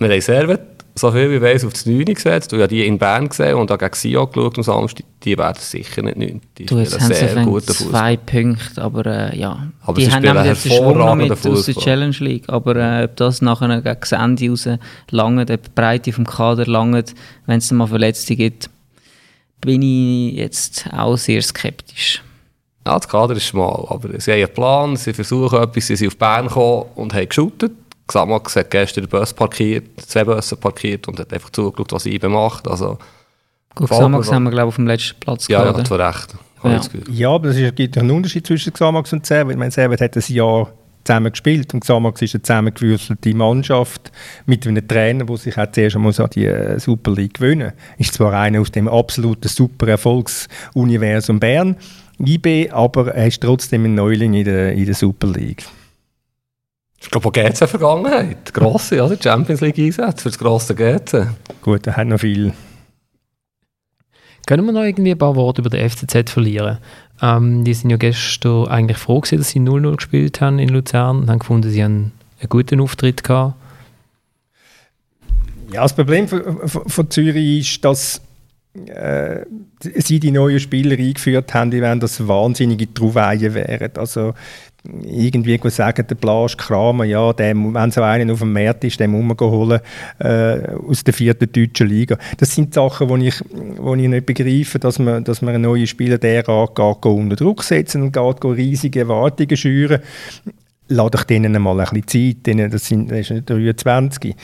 [0.02, 0.60] Wir haben Servet,
[0.94, 2.52] so viel wie weiss, auf das 9 gesetzt.
[2.52, 5.06] Und ich habe die in Bern gesehen und habe gegen Sion geschaut am Samstag.
[5.22, 6.40] Die werden sicher nicht 9.
[6.58, 7.90] Die Du, jetzt haben sehr guten Fußball.
[7.90, 9.68] zwei Punkte, aber äh, ja.
[9.82, 11.84] Aber die haben nämlich den Schwung noch mit aus der Fußball.
[11.84, 12.44] Challenge League.
[12.48, 14.68] Aber äh, ob das nachher gegen das Ende raus
[15.10, 17.14] langt, ob die Breite vom Kader langt,
[17.46, 18.68] wenn es mal Verletzte gibt,
[19.60, 22.22] bin ich jetzt auch sehr skeptisch.
[22.84, 26.08] Ja, das Kader ist schmal, aber sie haben einen Plan, sie versuchen etwas, sie sind
[26.08, 27.70] auf Bern gekommen und haben geshootet.
[28.12, 32.28] Xamax hat gestern den Bus parkiert, zwei Busse parkiert und hat einfach zugeschaut, was IBE
[32.28, 32.68] macht.
[32.68, 32.98] Also,
[33.74, 36.08] Gut, Xamax haben wir glaube ich auf dem letzten Platz ja, ja, gehabt, hat oder?
[36.08, 36.34] recht.
[36.62, 36.80] Ja.
[37.10, 39.52] Ja, aber es gibt einen Unterschied zwischen Xamax und Servet.
[39.52, 40.70] Ich meine, Servet hat ein Jahr
[41.04, 44.12] zusammen gespielt und Xamax ist eine zusammengewürfelte Mannschaft
[44.46, 48.14] mit einem Trainer, der sich auch zuerst einmal an die äh, Super League gewöhnen Ist
[48.14, 51.76] zwar einer aus dem absoluten super Erfolgsuniversum Bern,
[52.20, 55.64] IB, aber er ist trotzdem ein Neuling in der, in der Super League.
[57.02, 58.54] Ich glaube, auch GC Vergangenheit.
[58.54, 59.16] Grosse, oder?
[59.20, 61.26] Champions League Einsätze für das grosse GC.
[61.60, 62.52] Gut, er hat noch viel.
[64.46, 66.78] Können wir noch irgendwie ein paar Worte über den FCZ verlieren?
[67.20, 71.20] Ähm, die sind ja gestern eigentlich froh gewesen, dass sie 0-0 gespielt haben in Luzern
[71.20, 73.54] und haben gefunden, sie haben einen guten Auftritt gehabt.
[75.72, 78.20] Ja, das Problem von, von, von Zürich ist, dass
[78.74, 79.44] äh,
[79.80, 83.90] sie die neuen Spieler eingeführt haben, die wären das wahnsinnige Trouvaille wären.
[83.96, 84.32] Also
[85.04, 89.12] irgendwie sagen, der Blasch Kramer, ja, der, wenn so einen auf dem Markt ist, den
[89.12, 89.80] muss man holen
[90.18, 92.18] äh, aus der vierten deutschen Liga.
[92.38, 96.18] Das sind Sachen, die ich, ich nicht begreife, dass man, dass man einen neuen Spieler
[96.18, 100.02] derart geht unter Druck setzen und geht, geht riesige Erwartungen schüren.
[100.94, 104.34] Lass doch denen mal ein bisschen Zeit, denen, das, sind, das ist nicht 23.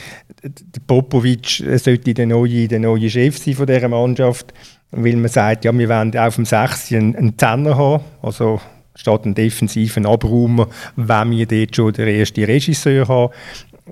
[0.43, 4.53] Der Popovic sollte der neue, der neue Chef sein von dieser Mannschaft,
[4.91, 8.59] weil man sagt, ja, wir wollen auf dem 6 einen, einen Zehner haben, also
[8.95, 13.33] statt einen defensiven Abraumer, wenn wir dort schon den ersten Regisseur haben.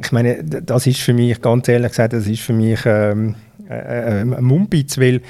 [0.01, 3.35] Ich meine, das ist für mich, ganz ehrlich gesagt, das ist für mich ähm,
[3.69, 5.21] äh, äh, ein Mumpitz, weil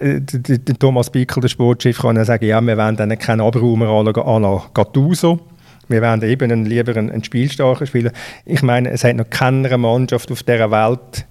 [0.00, 3.86] äh, der, Thomas Bickel, der Sportchef, kann ja sagen, ja, wir wollen dann keinen Abraumer
[3.86, 5.40] à la Gattuso.
[5.88, 8.12] Wir wollen eben einen, lieber einen, einen spielstarken Spieler.
[8.44, 11.26] Ich meine, es hat noch keine Mannschaft auf dieser Welt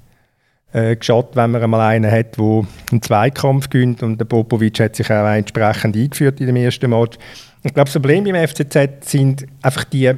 [0.74, 4.04] äh, geschaut, wenn man einmal einen hat, der einen Zweikampf gewinnt.
[4.04, 7.18] Und der Popovic hat sich auch entsprechend eingeführt in dem ersten Match.
[7.64, 10.12] Ich glaube, das Problem beim FCZ sind einfach die,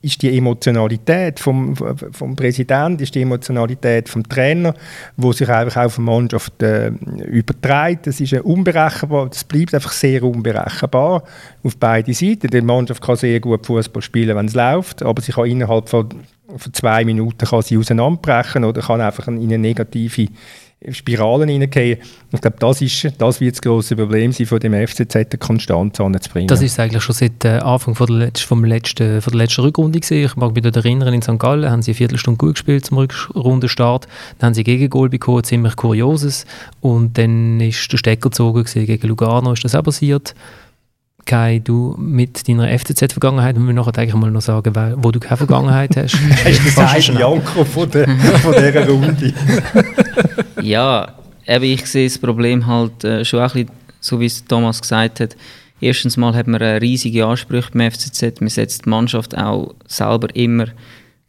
[0.00, 4.74] ist die Emotionalität vom, vom Präsidenten, ist die Emotionalität vom Trainer,
[5.16, 6.88] wo sich einfach auf die Mannschaft äh,
[7.26, 8.06] überträgt.
[8.06, 11.24] Das ist unberechenbar, das bleibt einfach sehr unberechenbar
[11.64, 12.48] auf beide Seiten.
[12.48, 16.08] Die Mannschaft kann sehr gut Fußball spielen, wenn es läuft, aber sie kann innerhalb von,
[16.56, 20.28] von zwei Minuten kann sie auseinanderbrechen oder kann einfach in eine negative
[20.92, 21.98] Spiralen hineingehen.
[22.30, 25.98] Ich glaube, das, ist, das wird das grosse Problem sein, von dem FCZ eine Konstanz
[25.98, 26.46] anzubringen.
[26.46, 29.62] Das ist eigentlich schon seit äh, Anfang von der, Letz vom letzten, von der letzten
[29.62, 30.26] Rückrunde gesehen.
[30.26, 31.38] Ich mag mich dort erinnern, in St.
[31.38, 34.06] Gallen haben sie eine Viertelstunde gut gespielt zum Rückrundenstart.
[34.38, 36.46] Dann haben sie Gegengol bekommen, ziemlich kurioses.
[36.80, 38.86] Und dann ist der Stecker gezogen gewesen.
[38.86, 40.34] gegen Lugano ist das auch passiert.
[41.28, 45.20] Kai, du mit deiner FCZ-Vergangenheit, müssen wir nachher eigentlich mal noch sagen, weil- wo du
[45.20, 46.14] keine Vergangenheit hast.
[46.44, 48.08] Hast du gesagt, schon- Janko von, der,
[48.42, 49.32] von dieser Runde?
[50.62, 51.14] Ja,
[51.46, 55.20] eben ich sehe das Problem halt äh, schon ein bisschen, so wie es Thomas gesagt
[55.20, 55.36] hat.
[55.80, 58.40] Erstens mal hat man äh, riesige Ansprüche beim FCZ.
[58.40, 60.66] Man setzt die Mannschaft auch selber immer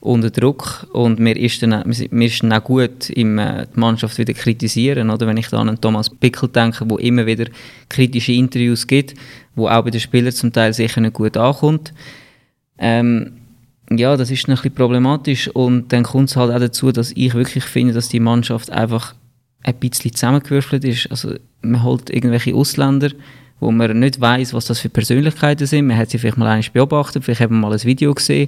[0.02, 4.18] unter Druck und mir ist dann, mir ist dann auch gut, im, äh, die Mannschaft
[4.18, 5.10] wieder kritisieren.
[5.10, 5.28] Oder?
[5.28, 7.46] Wenn ich da an Thomas Pickel denke, wo immer wieder
[7.90, 9.16] kritische Interviews gibt,
[9.56, 11.94] wo auch bei den Spielern zum Teil sicher nicht gut ankommt.
[12.78, 13.34] Ähm,
[13.92, 17.34] ja, das ist ein bisschen problematisch und dann kommt es halt auch dazu, dass ich
[17.34, 19.16] wirklich finde, dass die Mannschaft einfach
[19.64, 21.12] ein bisschen zusammengewürfelt ist.
[21.12, 23.10] Also man holt irgendwelche Ausländer,
[23.60, 25.88] wo man nicht weiß, was das für Persönlichkeiten sind.
[25.88, 28.48] Man hat sie vielleicht mal einmal beobachtet, vielleicht haben wir mal ein Video gesehen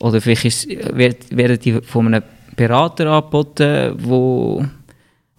[0.00, 2.22] oder vielleicht wird, werden die von einem
[2.54, 4.64] Berater angeboten, wo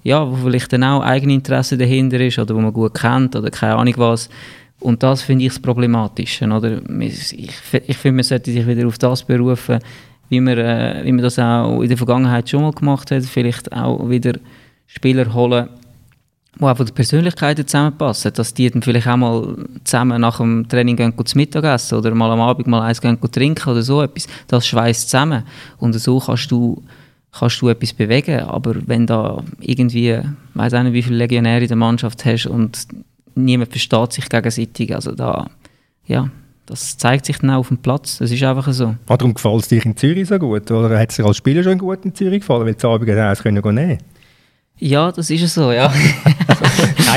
[0.03, 3.75] ja, wo vielleicht dann auch Eigeninteresse dahinter ist oder wo man gut kennt oder keine
[3.75, 4.29] Ahnung was.
[4.79, 6.45] Und das finde ich das Problematische.
[6.45, 6.81] Oder?
[7.01, 9.79] Ich, ich finde, man sollte sich wieder auf das berufen,
[10.29, 13.23] wie man, äh, wie man das auch in der Vergangenheit schon mal gemacht hat.
[13.23, 14.33] Vielleicht auch wieder
[14.85, 15.67] Spieler holen,
[16.59, 18.33] die einfach die Persönlichkeiten zusammenpassen.
[18.33, 22.13] Dass die dann vielleicht auch mal zusammen nach dem Training gehen, gehen zu Mittagessen oder
[22.13, 24.27] mal am Abend mal eins gehen, gehen trinken oder so etwas.
[24.47, 25.43] Das schweißt zusammen.
[25.77, 26.83] Und so kannst du
[27.31, 28.41] kannst du etwas bewegen.
[28.41, 30.19] Aber wenn da irgendwie,
[30.53, 32.87] weiß auch nicht, wie viele Legionäre in der Mannschaft hast und
[33.35, 35.49] niemand versteht sich gegenseitig, also da,
[36.05, 36.29] ja,
[36.65, 38.17] das zeigt sich dann auch auf dem Platz.
[38.17, 38.95] Das ist einfach so.
[39.07, 40.69] Ah, darum gefällt es dir in Zürich so gut?
[40.69, 43.41] Oder hat es dir als Spieler schon gut in Zürich gefallen, weil du Abend eins
[43.41, 43.97] können nehmen
[44.77, 45.91] Ja, das ist so, ja.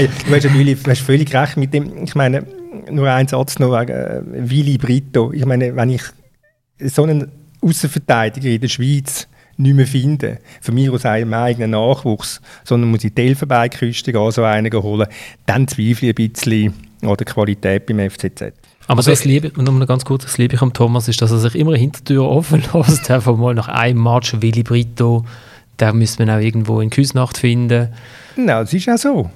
[0.01, 2.05] Nein, du hast natürlich du hast völlig recht mit dem.
[2.05, 2.47] Ich meine,
[2.91, 5.33] nur ein Satz noch wegen äh, Willi Brito.
[5.33, 6.03] Ich meine, wenn ich
[6.79, 12.41] so einen Außenverteidiger in der Schweiz nicht mehr finde, von mir aus einem eigenen Nachwuchs,
[12.65, 15.07] sondern muss ich die Elfenbeinküste gehen, so einen holen,
[15.45, 18.55] dann zweifle ich ein bisschen an der Qualität beim FCZ.
[18.87, 21.55] Aber das Liebe, und noch ganz kurz, das Liebe am Thomas ist, dass er sich
[21.55, 23.11] immer eine Hintertür offen lässt.
[23.11, 25.27] Einfach mal nach einem Match Willi Brito,
[25.79, 27.89] der müsste man auch irgendwo in Küsnacht finden.
[28.37, 29.31] Nein, das ist auch so.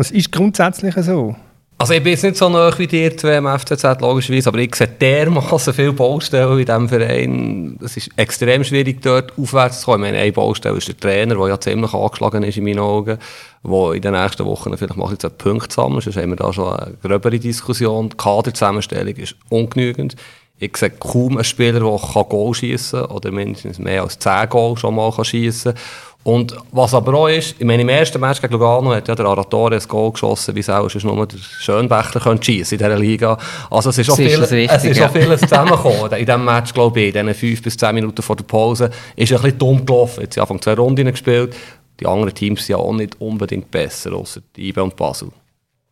[0.00, 1.36] Das ist grundsätzlich so.
[1.76, 4.74] Also ich bin jetzt nicht so nah wie dir zwei im FCZ, logischerweise, aber ich
[4.74, 7.78] sehe dermaßen viele Baustellen in diesem Verein.
[7.84, 10.04] Es ist extrem schwierig, dort aufwärts zu kommen.
[10.04, 13.18] Ich meine, eine Baustelle ist der Trainer, der ja ziemlich angeschlagen ist in meinen Augen,
[13.62, 16.00] der in den nächsten Wochen vielleicht mal jetzt Punkte sammeln.
[16.00, 18.08] Sonst haben wir da schon eine gröbere Diskussion.
[18.08, 20.16] Die Kaderzusammenstellung ist ungenügend.
[20.58, 24.78] Ich sehe kaum einen Spieler, der Goal schießen kann oder mindestens mehr als 10 Goal
[24.78, 25.82] schon mal schiessen kann.
[26.22, 29.24] Und was aber auch ist, ich meine, im ersten Match gegen Lugano hat ja der
[29.24, 32.98] Aratore ein Goal geschossen, wie es auch ist, nur der Schönbächler könnte schiessen in dieser
[32.98, 33.38] Liga.
[33.70, 35.06] Also es ist auch Das ist viel, das es ist ja.
[35.08, 36.12] auch vieles zusammengekommen.
[36.12, 39.32] In diesem Match, glaube ich, in diesen 5 bis 10 Minuten vor der Pause, ist
[39.32, 40.20] ein bisschen dumm gelaufen.
[40.20, 41.56] Jetzt haben Anfang zwei Runden gespielt.
[41.98, 45.28] Die anderen Teams sind ja auch nicht unbedingt besser, außer die IBE und Basel.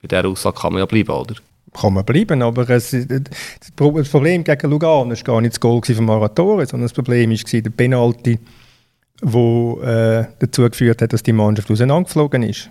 [0.02, 1.34] Bei dieser Aussage kann man ja bleiben, oder?
[1.78, 5.60] Kann man bleiben, aber es, das Pro- das Problem gegen Lugano war gar nicht das
[5.60, 8.38] Goal von Maratore, sondern das Problem war der Penalty,
[9.22, 12.70] wo äh, dazu geführt hat, dass die Mannschaft auseinandergeflogen ist.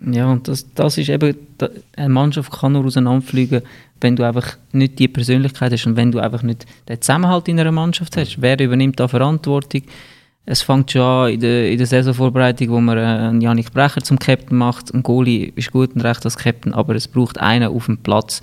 [0.00, 1.36] Ja, und das, das ist eben,
[1.96, 3.62] eine Mannschaft kann nur auseinanderfliegen,
[4.00, 7.58] wenn du einfach nicht die Persönlichkeit hast und wenn du einfach nicht den Zusammenhalt in
[7.58, 8.40] einer Mannschaft hast.
[8.40, 9.82] Wer übernimmt da Verantwortung?
[10.46, 14.00] Es fängt schon an in der, in der Saisonvorbereitung, wo man äh, einen Janik Brecher
[14.00, 14.94] zum Captain macht.
[14.94, 18.40] Ein Goalie ist gut und recht als Captain, aber es braucht einen auf dem Platz,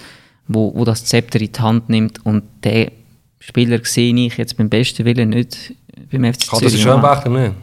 [0.47, 2.91] wo, wo das Zepter in die Hand nimmt und der
[3.39, 5.73] Spieler sehe ich jetzt beim besten Willen nicht
[6.11, 6.81] beim FC Kann das ein Zürich.
[6.83, 7.53] Schönbächler nicht?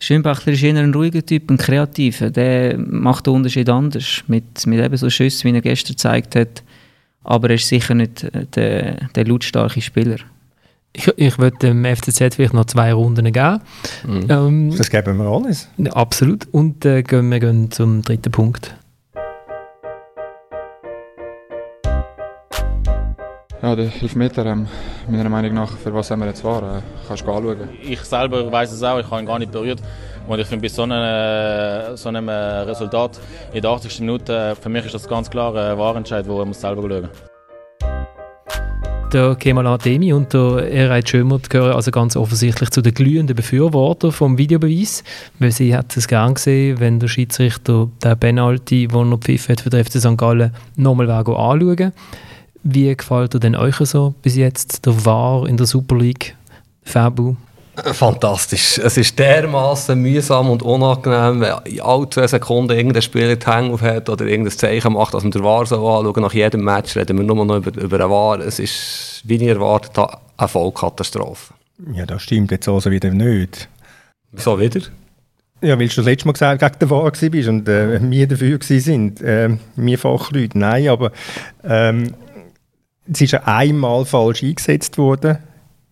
[0.00, 2.28] Schönbachler ist eher ein ruhiger Typ, ein kreativer.
[2.30, 4.22] Der macht den Unterschied anders.
[4.26, 6.62] Mit, mit eben so Schüssen, wie er gestern gezeigt hat.
[7.22, 10.16] Aber er ist sicher nicht äh, der, der lautstarke Spieler.
[10.92, 13.60] Ich, ich würde dem FCZ vielleicht noch zwei Runden geben.
[14.28, 15.68] Ähm, Das geben wir alles.
[15.92, 16.46] absolut.
[16.52, 18.74] Und äh, gehen wir gehen zum dritten Punkt.
[23.64, 24.66] Ja, der Elfmeter, ähm,
[25.08, 27.70] meiner Meinung nach, für was haben wir jetzt war, äh, kannst du anschauen.
[27.82, 29.80] Ich selber weiß es auch, ich habe ihn gar nicht berührt.
[30.28, 33.18] Und ich finde, bei so einem, äh, so einem äh, Resultat
[33.54, 34.00] in der 80.
[34.00, 37.08] Minute, äh, für mich ist das ganz klar ein Wahrentscheid, wo man muss selber schauen
[39.10, 44.12] Der Kemal Ademi und der Erhard Schömert gehören also ganz offensichtlich zu den glühenden Befürwortern
[44.12, 45.02] vom Videobeweis,
[45.38, 49.62] weil sie hat es gern gesehen, wenn der Schiedsrichter den Penalty, den er pfiffen hat
[49.62, 50.18] für den FC St.
[50.18, 51.94] Gallen, nochmal anschauen
[52.64, 56.34] Wie gefällt er denn euch so bis jetzt, der VAR in der Super League,
[56.82, 57.36] Fabu?
[57.76, 58.78] Fantastisch.
[58.78, 63.74] Es ist dermaßen mühsam und unangenehm, wenn in alle zwei Sekunden irgendein Spieler die Hänge
[63.74, 66.22] aufhat oder irgendein Zeichen macht, dass man der War so anschauen.
[66.22, 68.40] Nach jedem Match reden wir nur noch über, über den War.
[68.40, 71.52] Es ist, wie ich erwartet habe, eine Vollkatastrophe.
[71.92, 73.68] Ja, das stimmt jetzt also wieder nicht.
[74.32, 74.80] Wieso wieder?
[75.60, 78.58] Ja, weil du das letzte Mal gesagt gegen den War warst und äh, wir dafür
[78.60, 79.20] sind.
[79.20, 81.10] Äh, wir Fachleute, nein, aber
[81.64, 82.14] ähm,
[83.12, 85.38] es ist einmal falsch eingesetzt worden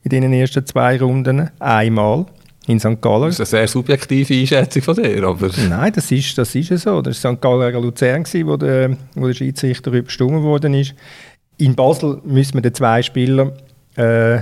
[0.02, 1.50] in den ersten zwei Runden.
[1.58, 2.26] Einmal
[2.66, 3.00] in St.
[3.00, 3.24] Gallen.
[3.24, 5.50] Das ist eine sehr subjektive Einschätzung von dir, aber...
[5.68, 7.02] Nein, das ist, das ist so.
[7.02, 7.40] Das war St.
[7.40, 10.94] Gallen gegen Luzern, wo der, wo der Schiedsrichter überstimmt worden ist.
[11.58, 13.52] In Basel müssen wir den zwei Spieler,
[13.96, 14.40] äh,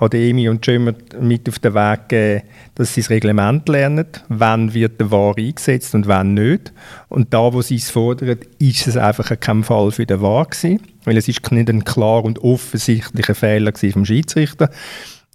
[0.00, 2.42] Ademi und Schömer, mit auf den Weg geben,
[2.74, 6.72] dass sie das Reglement lernen, wann wird der VAR eingesetzt und wann nicht.
[7.08, 10.80] Und da, wo sie es fordern, ist es einfach kein Fall für den VAR gewesen,
[11.04, 14.70] weil es ist nicht ein klar und offensichtlicher Fehler vom Schiedsrichter.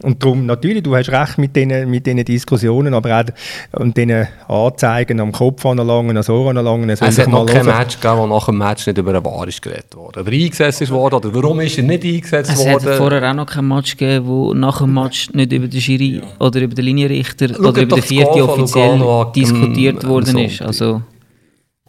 [0.04, 4.28] Und darum, natürlich, du hast recht mit diesen mit den Diskussionen, aber auch und diesen
[4.50, 6.90] Anzeigen am Kopf anlangen, ans Ohr anlangen.
[6.90, 9.62] Es hat noch kein Match gegeben, wo nach dem Match nicht über einen War ist
[9.62, 10.20] geredet wurde.
[10.20, 12.86] Oder eingesetzt ist worden, oder warum ist er nicht eingesetzt Es worden.
[12.90, 16.22] hat vorher auch noch kein Match gegeben, wo nach dem Match nicht über den Schiri
[16.40, 20.38] oder über den Linienrichter Schaut oder über den vierten offiziell Lugano an, diskutiert am worden
[20.40, 20.62] ist.
[20.62, 21.02] Also,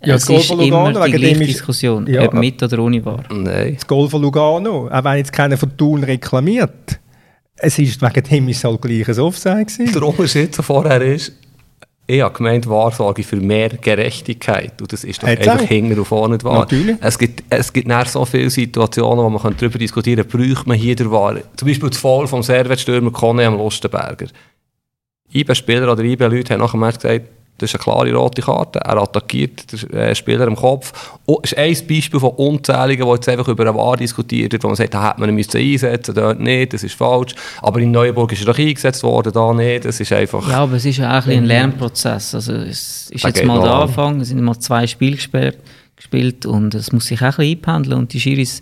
[0.04, 2.78] Ja, das es ist von immer Lugano, die wegen gleiche Diskussion, Ja, ob mit oder
[2.78, 3.24] ohne war.
[3.32, 3.74] Nein.
[3.74, 7.00] Das Goal von Lugano, auch wenn jetzt keiner von Thun reklamiert,
[7.56, 9.92] es ist wegen dem ist es halt gleich ein Offside gewesen.
[9.92, 11.32] Der Unterschied zu vorher ist,
[12.08, 14.80] ich habe gemeint, Wahr sorge für mehr Gerechtigkeit.
[14.80, 15.68] Und das ist doch Hat's einfach auch.
[15.68, 16.60] hinten und vorne wahr.
[16.60, 16.96] Natürlich.
[17.00, 20.76] Es gibt, es gibt nachher so viele Situationen, wo man darüber diskutieren kann, braucht man
[20.76, 21.36] hier der Wahr.
[21.56, 24.26] Zum Beispiel das Foul vom Servetstürmer Kone am Lustenberger.
[25.32, 27.26] IB-Spieler oder IB-Leute haben nach dem Match gesagt,
[27.58, 28.80] das ist eine klare rote Karte.
[28.80, 30.92] Er attackiert den äh, Spieler im Kopf.
[31.24, 34.62] Oh, das ist ein Beispiel von unzähligen, wo jetzt einfach über eine Wahr diskutiert wird,
[34.62, 37.34] wo man sagt, da hätte man ihn einsetzen dort nicht, das ist falsch.
[37.62, 39.86] Aber in Neuburg ist er doch eingesetzt worden, da nicht.
[39.86, 40.46] Das ist einfach...
[40.48, 42.34] Ja, aber es ist ja auch ein, Lernprozess.
[42.34, 43.82] Also es ist jetzt mal der an.
[43.82, 45.58] Anfang, es sind mal zwei Spiele gesperrt,
[45.96, 48.60] gespielt und es muss sich auch ein bisschen einpendeln und die Schiris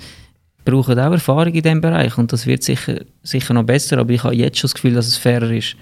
[0.65, 4.23] brauchen auch Erfahrung in diesem Bereich und das wird sicher, sicher noch besser, aber ich
[4.23, 5.77] habe jetzt schon das Gefühl, dass es fairer ist.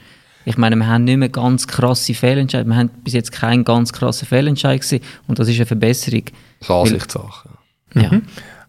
[0.44, 3.92] Ich meine, wir haben nicht mehr ganz krasse Fehlentscheide, wir haben bis jetzt keinen ganz
[3.92, 6.24] krassen Fehlentscheid gesehen und das ist eine Verbesserung.
[6.60, 7.48] Das ist Ansichtssache.
[7.94, 8.20] Ja.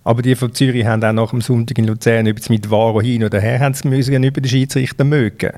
[0.03, 3.01] Aber die von Zürich haben auch nach dem Sonntag in Luzern, ob es mit Varo
[3.01, 5.53] hin oder her, haben sie müssen über den Schiedsrichter mögen.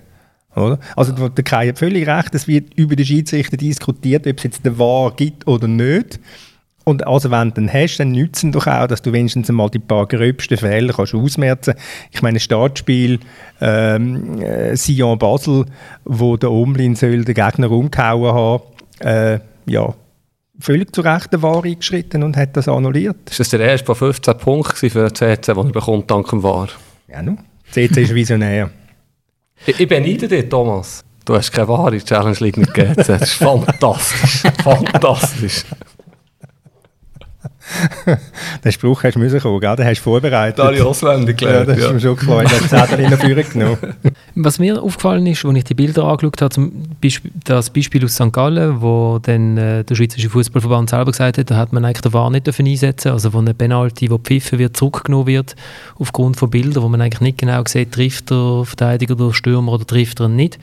[0.56, 0.80] Oder?
[0.96, 4.44] Also der der Kai hat völlig recht, es wird über den Schiedsrichter diskutiert, ob es
[4.44, 6.20] jetzt den War gibt oder nicht.
[6.86, 9.70] Und also wenn du den hast, dann nützt es doch auch, dass du wenigstens einmal
[9.72, 11.74] die paar gröbsten Fehler kannst ausmerzen.
[12.12, 13.20] Ich meine, Startspiel
[13.60, 15.66] ähm, äh, Sion Basel,
[16.06, 18.64] wo der Omlin soll den Gegner umgehauen haben,
[19.00, 19.96] äh, ja,
[20.60, 23.30] völlig zu Recht den War eingeschritten und hat das annulliert.
[23.32, 26.44] Ist das der erste von 15 Punkten für den CC, den er bekommt, dank dem
[26.44, 26.70] War?
[27.08, 27.36] Ja, nu.
[27.72, 28.70] CC ist visionär.
[29.66, 31.02] Ich, ich beneide dich, Thomas.
[31.24, 32.94] Du hast keine wahre Challenge League mit GC.
[32.98, 34.44] Das ist fantastisch.
[34.64, 35.64] fantastisch.
[38.64, 39.76] Den Spruch hast du müssen kommen, gell?
[39.76, 40.60] den hast du vorbereitet.
[40.60, 41.70] Da habe ich auswendig ja, gelernt.
[41.70, 42.44] das ist Ja, mir schon klar.
[42.44, 43.78] Ich habe das Zettel in der Führung genommen.
[44.36, 48.16] Was mir aufgefallen ist, als ich die Bilder angeschaut habe, zum Beispiel, das Beispiel aus
[48.16, 48.32] St.
[48.32, 52.14] Gallen, wo dann äh, der Schweizerische Fußballverband selber gesagt hat, da hat man eigentlich den
[52.14, 55.56] VAR nicht dürfen einsetzen also wo eine Penalty, die pfiffen wird, zurückgenommen wird,
[55.98, 59.86] aufgrund von Bildern, wo man eigentlich nicht genau sieht, trifft der Verteidiger den Stürmer oder
[59.86, 60.60] trifft er nicht.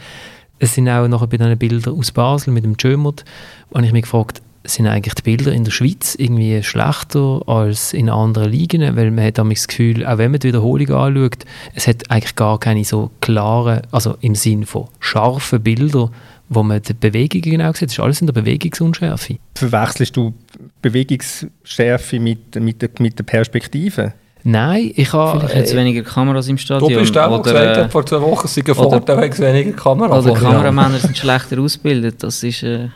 [0.59, 3.25] Es sind auch nachher bei diesen Bildern aus Basel mit dem Jömert,
[3.71, 8.09] und ich mich gefragt, sind eigentlich die Bilder in der Schweiz irgendwie schlechter als in
[8.09, 8.97] anderen Ligen?
[8.97, 11.45] Weil man hat das Gefühl, auch wenn man die Wiederholung anschaut,
[11.75, 16.11] es hat eigentlich gar keine so klaren, also im Sinn von scharfen Bilder,
[16.49, 17.89] wo man die Bewegungen genau sieht.
[17.89, 19.39] Es ist alles in der Bewegungsunschärfe.
[19.55, 20.35] Verwechselst du
[20.81, 24.13] Bewegungsschärfe mit, mit, der, mit der Perspektive?
[24.45, 25.39] Nein, ich habe...
[25.39, 26.95] Vielleicht hat es weniger Kameras im Du Stadion.
[26.95, 30.35] bist der, der gesagt hat, vor zwei Wochen, es sei ein Vorteil, weniger Kamera oder.
[30.35, 32.23] Kameramänner sind schlechter ausgebildet.
[32.23, 32.89] Das ist äh,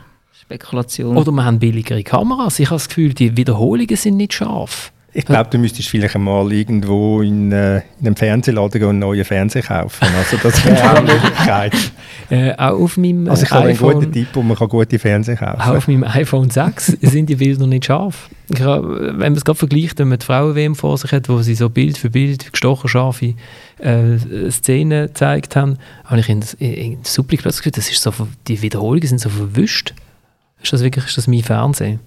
[0.47, 1.17] Spekulation.
[1.17, 2.59] Oder wir haben billigere Kameras.
[2.59, 4.93] Ich habe das Gefühl, die Wiederholungen sind nicht scharf.
[5.13, 8.99] Ich glaube, du müsstest vielleicht einmal irgendwo in, äh, in einem Fernsehladen gehen und einen
[8.99, 10.07] neuen Fernseher kaufen.
[10.15, 11.73] Also das wäre auch eine Möglichkeit.
[12.29, 13.93] Äh, auch auf meinem Also ich habe einen iPhone...
[13.95, 15.77] guten Tipp, wo man kann gute Fernseher kaufen Auch kann.
[15.77, 18.29] auf meinem iPhone 6 sind die Bilder nicht scharf.
[18.53, 21.41] Ich hab, wenn man es gerade vergleicht, wenn man die Frauen-WM vor sich hat, wo
[21.41, 23.33] sie so Bild für Bild gestochen scharfe
[23.79, 24.17] äh,
[24.49, 28.13] Szenen gezeigt haben, habe ich in, in, in Supplik plötzlich gefühlt, das ist so,
[28.47, 29.93] die Wiederholungen sind so verwischt.
[30.61, 31.99] Ist das wirklich ist das mein Fernsehen?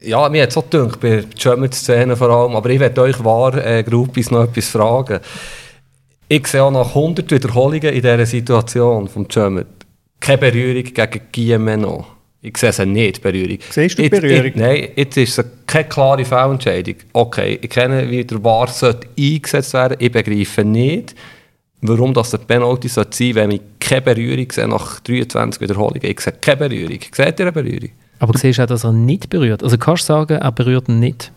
[0.00, 2.56] Ja, mir hat es auch gedacht, bei der German-Szene vor allem.
[2.56, 5.20] Aber ich werde euch wahr, äh, Gruppis noch etwas fragen.
[6.28, 9.66] Ich sehe auch nach 100 Wiederholungen in dieser Situation vom German
[10.18, 12.06] keine Berührung gegen Guillemeno.
[12.40, 13.58] Ich sehe sie nicht, Berührung.
[13.70, 14.44] Siehst du die Berührung?
[14.46, 16.94] jetzt- Nein, jetzt ist es keine klare Fehlentscheidung.
[17.12, 21.14] Okay, ich kenne, wie der VAR sollte eingesetzt werden Ich begreife nicht,
[21.80, 26.00] warum das der Penalty sollte sein wenn ich keine Berührung gesehen nach 23 Wiederholungen.
[26.04, 26.98] Ich sehe keine Berührung.
[27.14, 27.90] Seht ihr eine Berührung?
[28.18, 29.62] Aber siehst du auch, dass er nicht berührt?
[29.62, 31.32] Also kannst du sagen, er berührt ihn nicht?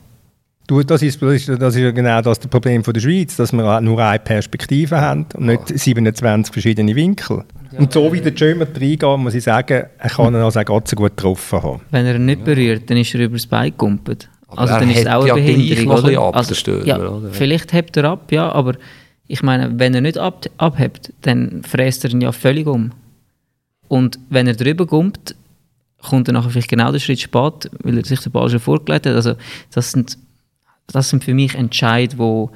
[0.67, 3.53] Du, das, ist, das, ist, das ist ja genau das Problem von der Schweiz, dass
[3.53, 7.43] wir nur eine Perspektive haben und nicht 27 verschiedene Winkel.
[7.77, 10.87] Und so wie der Jömer reingeht, muss ich sagen, er kann ihn also auch Gott
[10.87, 11.81] so gut getroffen haben.
[11.91, 14.29] Wenn er ihn nicht berührt, dann ist er übers Bein gegumpelt.
[14.47, 16.21] Aber Also er dann ist es auch eine ja gleich Behinderung, oder?
[16.21, 17.29] ab, Also, ja, oder?
[17.31, 18.73] vielleicht hebt er ab, ja, aber
[19.27, 22.91] ich meine, wenn er nicht ab, abhebt, dann fräst er ihn ja völlig um.
[23.87, 25.35] Und wenn er drüber kommt,
[26.01, 29.05] kommt er nachher vielleicht genau den Schritt spät, weil er sich den Ball schon vorgelegt
[29.05, 29.13] hat.
[29.15, 29.35] Also
[29.73, 30.17] das sind,
[30.87, 32.51] das sind für mich Entscheid, wo,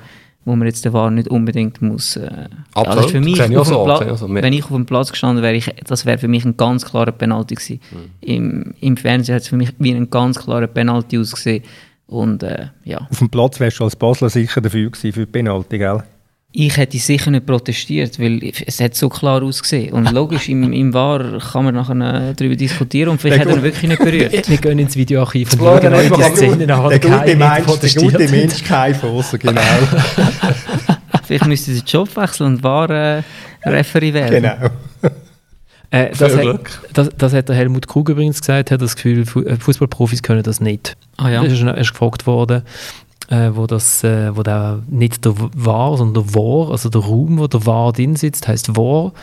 [0.45, 2.15] wo man jetzt der Wahr nicht unbedingt muss.
[2.15, 4.31] Äh, Absolut, ist für mich ich auf so, Pla- so.
[4.33, 7.11] wenn ich auf dem Platz gestanden wäre, ich, das wäre für mich ein ganz klarer
[7.11, 7.79] Penalty gewesen.
[7.89, 8.09] Hm.
[8.21, 11.63] Im, Im Fernsehen hat es für mich wie ein ganz klarer Penalty ausgesehen.
[12.05, 15.31] Und äh, ja, Auf dem Platz wärst du als Basler sicher dafür gewesen für die
[15.31, 16.03] Penalty, gell?
[16.51, 19.93] Ich hätte sicher nicht protestiert, weil es hat so klar ausgesehen.
[19.93, 23.61] Und logisch, im, im War kann man nachher äh, darüber diskutieren und vielleicht hat er
[23.61, 24.49] wirklich nicht berührt.
[24.49, 26.35] Wir gehen ins Videoarchiv und Schauen euch einfach die an.
[26.35, 28.29] Szenen an, Der gute Mensch, der protestiert gute.
[28.29, 29.61] Mensch, kein Fosser, genau.
[31.27, 33.21] vielleicht müsste sie den Job wechseln und War äh,
[33.63, 34.41] Referee werden.
[34.41, 34.71] genau.
[35.91, 36.81] Äh, das, hat, Glück.
[36.93, 40.59] das, das hat der Helmut Krug übrigens gesagt, hat das Gefühl, äh, Fußballprofis können das
[40.59, 40.95] nicht.
[41.17, 41.43] Ah ja.
[41.43, 42.63] Das ist erst gefragt worden,
[43.29, 47.39] äh, wo das, äh, wo der nicht der war, sondern der War, also der Raum,
[47.39, 49.13] wo der War drin sitzt, heißt War.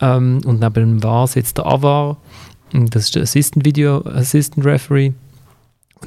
[0.00, 2.16] Ähm, und neben dem War sitzt der Avar.
[2.72, 5.12] Das ist der Assistant Video Assistant Referee.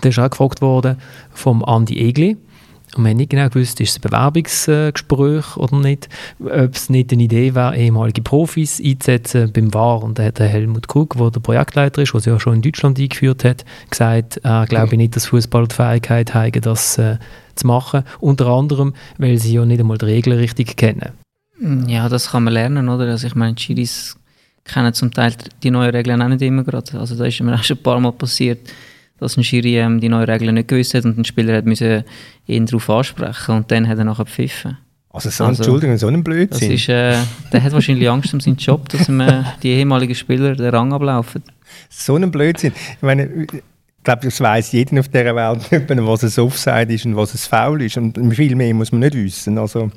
[0.02, 0.98] Der ist auch gefragt worden
[1.32, 2.38] vom Andi Egli.
[2.96, 7.12] Und wir haben nicht genau gewusst, ist es ein Bewerbungsgespräch oder nicht, ob es nicht
[7.12, 10.04] eine Idee wäre, ehemalige Profis einzusetzen beim VAR.
[10.04, 12.62] Und da hat der Helmut Krug, der der Projektleiter ist, der es ja schon in
[12.62, 17.18] Deutschland eingeführt hat, gesagt, er glaube nicht, dass Fußballer die Fähigkeit haben, das äh,
[17.56, 18.04] zu machen.
[18.20, 21.12] Unter anderem, weil sie ja nicht einmal die Regeln richtig kennen.
[21.88, 23.06] Ja, das kann man lernen, oder?
[23.06, 24.18] Also ich meine, die Schiris
[24.66, 27.00] kennen zum Teil die neuen Regeln auch nicht immer gerade.
[27.00, 28.60] Also da ist mir auch schon ein paar Mal passiert,
[29.20, 32.04] dass ein Schiri ähm, die neuen Regeln nicht gewusst hat und ein Spieler hat müssen
[32.48, 34.78] ihn darauf ansprechen und dann hat er nachher gepfiffen.
[35.10, 36.72] Also, so, Also, Entschuldigung, so ein Das Blödsinn.
[36.72, 37.16] ist, äh,
[37.52, 40.92] der hat wahrscheinlich Angst um seinen Job, dass ihm äh, die ehemaligen Spieler den Rang
[40.92, 41.44] ablaufen.
[41.90, 42.74] So ein Blödsinn.
[42.96, 43.48] Ich meine, ich
[44.04, 47.84] glaube, das weiß jeder auf dieser Welt was ein Offside ist und was ein Foul
[47.84, 47.96] ist.
[47.98, 49.58] Und viel mehr muss man nicht wissen.
[49.60, 49.92] Also,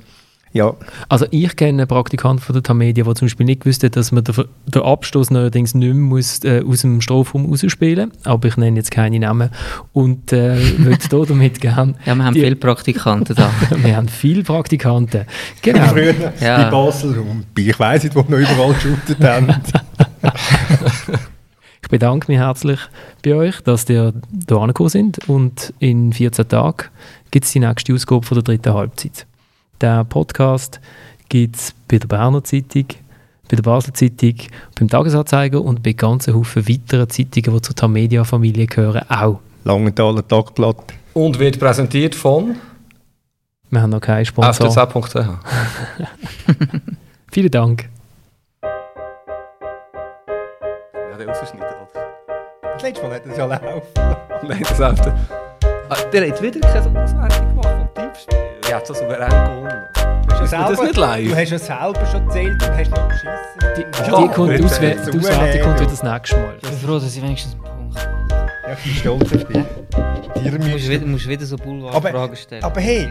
[0.56, 0.74] ja,
[1.08, 4.10] Also ich kenne einen Praktikanten von der Tamedia, der zum Beispiel nicht gewusst hat, dass
[4.12, 8.26] man den, Abstoß neuerdings nicht mehr muss, äh, aus dem Strafraum rausspielen muss.
[8.26, 9.50] Aber ich nenne jetzt keine Namen.
[9.92, 11.94] Und äh, würde da damit gerne...
[12.04, 13.50] Ja, wir haben Die- viele Praktikanten da.
[13.76, 15.26] Wir haben viele Praktikanten.
[15.62, 15.86] Genau.
[15.88, 16.64] früher Ja.
[16.64, 19.48] bei Basel, und ich weiss nicht, wo wir noch überall geshootet haben.
[21.82, 22.80] Ich bedanke mich herzlich
[23.24, 24.12] bei euch, dass ihr
[24.48, 25.28] hier angekommen sind.
[25.28, 26.88] Und in 14 Tagen
[27.30, 29.24] gibt es die nächste Ausgabe von der dritten Halbzeit.
[29.80, 30.80] Der Podcast
[31.28, 32.86] gibt es bei der Berner Zeitung,
[33.48, 34.34] bei der Basler Zeitung,
[34.78, 39.40] beim Tagesanzeiger und bei ganzen Haufen weiteren Zeitungen, die zur Tamedia-Familie gehören, auch.
[39.64, 40.94] Langenthaler Tagblatt.
[41.12, 42.56] Und wird präsentiert von
[43.70, 44.70] Wir haben noch keinen Sponsor.
[44.70, 45.16] ftz.ch.
[47.30, 47.90] Vielen Dank.
[48.62, 48.70] Ja,
[51.18, 51.88] der Ausschnitt, oder?
[52.62, 53.82] Das letzte Mal hat es ja laufen.
[54.48, 55.45] Nein, das.
[55.88, 58.38] Ah, der hat wieder keine Auswertung gemacht vom Tippspiel.
[58.68, 59.82] Ja, hat so souverän gewonnen.
[60.42, 61.34] Ist das nicht Du live?
[61.36, 63.30] hast ja selber schon gezählt und hast noch geschissen.
[63.76, 64.64] Die, Ja, die, kommt.
[64.64, 66.54] Auswer die Auswertung kommt wieder das nächste Mal.
[66.62, 67.96] Ich bin froh, dass ich wenigstens einen Punkt
[68.66, 69.56] Ja, ich bin stolz auf dich.
[69.56, 72.64] Dir Du musst müssen- wieder, musst wieder so Boulevardfragen aber, stellen.
[72.64, 73.08] aber hey,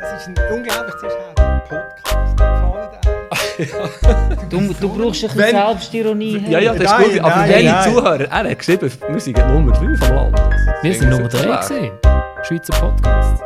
[0.00, 2.38] das ist ein unglaublich zuerst Podcast.
[2.38, 3.10] Fahren da
[4.50, 6.44] du, du brauchst ein bisschen Wenn- Selbstironie.
[6.48, 7.20] Ja, ja, das ist Nein, gut.
[7.20, 7.92] Aber nein, welche nein.
[7.92, 8.20] Zuhörer?
[8.20, 10.40] Er hat geschrieben, wir sind Nummer 3 vom Land.
[10.82, 11.92] Wir sind Nummer 3 gesehen.
[12.42, 13.42] Schweizer Podcast.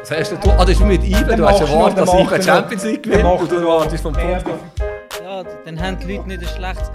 [0.00, 0.50] Was hast du?
[0.50, 1.36] Ah, das ist mit Ivan.
[1.36, 4.46] Du hast erwartet, dass noch- Champions League gewinnt und du erwartest vom Podcast.
[5.24, 6.90] Ja, dann haben die Leute nicht ein schlechtes